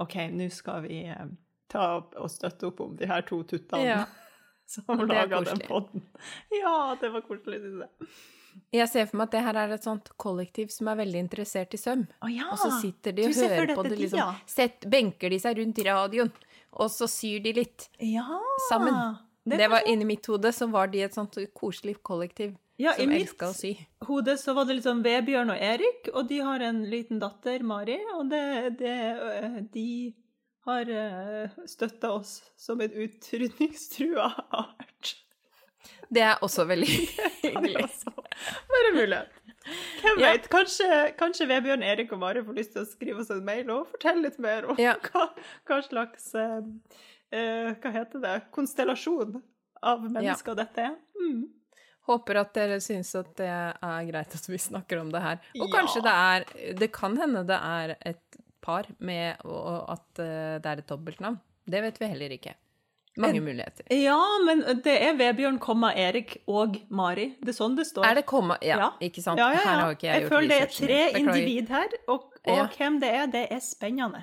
[0.00, 1.26] OK, nå skal vi eh,
[1.68, 4.00] ta og støtte opp om de her to tuttene Ja.
[4.72, 6.04] som laga den podden.
[6.54, 8.10] Ja, det var koselig, syns jeg.
[8.74, 11.74] Jeg ser for meg at det her er et sånt kollektiv som er veldig interessert
[11.76, 12.06] i søm.
[12.24, 12.48] Oh, ja.
[12.52, 14.18] Og så sitter de og hører på det, de- liksom.
[14.20, 14.32] ja.
[14.50, 16.32] Sett, benker de seg rundt i radioen,
[16.78, 17.88] og så syr de litt.
[18.00, 18.26] ja.
[18.70, 19.18] sammen.
[19.48, 23.02] Det, Det, var inni mitt hode, så var de et sånt koselig kollektiv Ja, i
[23.02, 23.72] som mitt- elska å sy.
[24.06, 27.98] hode så var det liksom Vebjørn og Erik, og de har en liten datter, Mari,
[28.14, 28.44] og det,
[28.78, 30.14] det, øh, de
[30.68, 30.84] har
[31.66, 35.14] støtta oss som en utrydningstrua art.
[36.12, 36.88] Det er også veldig
[37.42, 37.86] hyggelig.
[38.68, 39.28] bare mulighet.
[40.00, 40.30] Hvem Ja.
[40.32, 43.68] vet, kanskje, kanskje Vebjørn, Erik og Mari får lyst til å skrive oss en mail
[43.70, 44.94] og fortelle litt mer om Ja.
[45.10, 45.26] hva,
[45.68, 46.30] hva slags
[47.32, 48.34] eh, Hva heter det?
[48.54, 49.42] Konstellasjon
[49.82, 50.96] av mennesker dette er.
[51.20, 51.46] Mm.
[52.08, 55.38] Håper at dere syns at det er greit at vi snakker om det her.
[55.60, 55.74] Og Ja.
[55.80, 60.66] kanskje det er Det kan hende det er et par med og at eh, det
[60.66, 61.38] er et dobbeltnavn.
[61.68, 62.54] Det vet vi heller ikke.
[63.18, 63.84] Mange muligheter.
[63.90, 64.16] Ja,
[64.46, 67.34] men det er Vebjørn, komma Erik og Mari.
[67.42, 68.04] Det er sånn det står.
[68.06, 68.90] Er det komma Ja, Ja.
[69.00, 69.38] ikke sant?
[69.38, 69.64] Ja, ja, ja.
[69.64, 71.20] Her har ikke jeg, jeg gjort føler det er tre.
[71.20, 72.66] Individ her, og, og Ja.
[72.68, 74.22] hvem det er, det er spennende.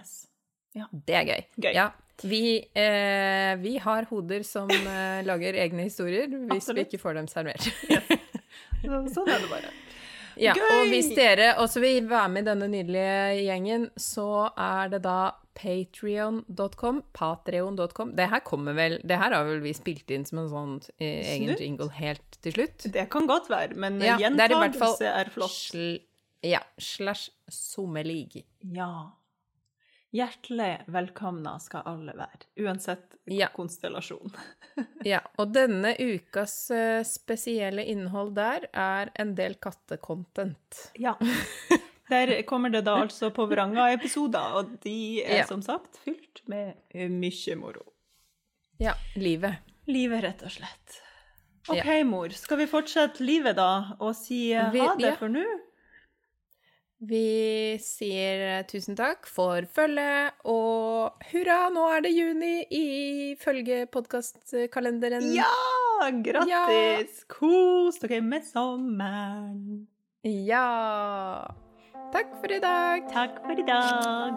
[1.06, 1.44] Det er gøy.
[1.62, 1.74] Gøy.
[1.74, 1.90] Ja.
[2.24, 6.78] Vi, eh, vi har hoder som eh, lager egne historier hvis Absolutt.
[6.78, 7.66] vi ikke får dem servert.
[8.86, 9.74] Så, sånn er det bare.
[10.36, 10.66] Ja, Gøy!
[10.68, 15.20] og hvis dere også vil være med i denne nydelige gjengen, så er det da
[15.56, 18.12] patreon.com, patreon.com.
[18.18, 21.24] Det her kommer vel Det her har vel vi spilt inn som en sånn eh,
[21.38, 22.90] egen jingle helt til slutt?
[22.92, 25.56] Det kan godt være, men Ja, det er er flott.
[25.56, 25.96] Sl
[26.46, 26.60] ja.
[26.78, 28.44] Slash sommelig.
[28.76, 29.16] Ja.
[30.16, 33.50] Hjertelig velkomna skal alle være, uansett Ja.
[33.56, 34.32] konstellasjon.
[35.08, 40.82] Ja, og denne ukas eh, spesielle innhold der er en del kattecontent.
[41.00, 41.16] Ja.
[42.10, 45.46] Der kommer det da altså på Vranga-episoder, og de er Ja.
[45.50, 47.82] som sagt fylt med eh, mye moro.
[48.78, 49.56] Ja, livet.
[49.90, 51.00] Livet, rett og slett.
[51.68, 52.04] OK, Ja.
[52.06, 52.30] mor.
[52.30, 55.42] Skal vi fortsette livet, da, og si eh, Vi- ha det for nå?
[57.06, 65.28] Vi sier tusen takk for følget, og hurra, nå er det juni ifølge podkastkalenderen.
[65.36, 65.52] Ja!
[66.26, 67.22] Grattis!
[67.30, 69.86] Kos dere med sommeren.
[70.26, 71.46] Ja!
[72.16, 73.06] Takk for i dag.
[73.14, 74.34] Takk for i dag.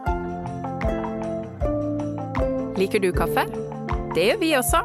[2.79, 3.47] Liker du kaffe?
[4.15, 4.83] Det gjør vi også.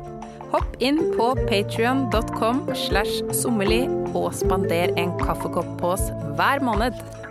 [0.53, 6.07] Hopp inn på patrion.com slash sommerli og spander en kaffekopp på oss
[6.37, 7.22] hver måned.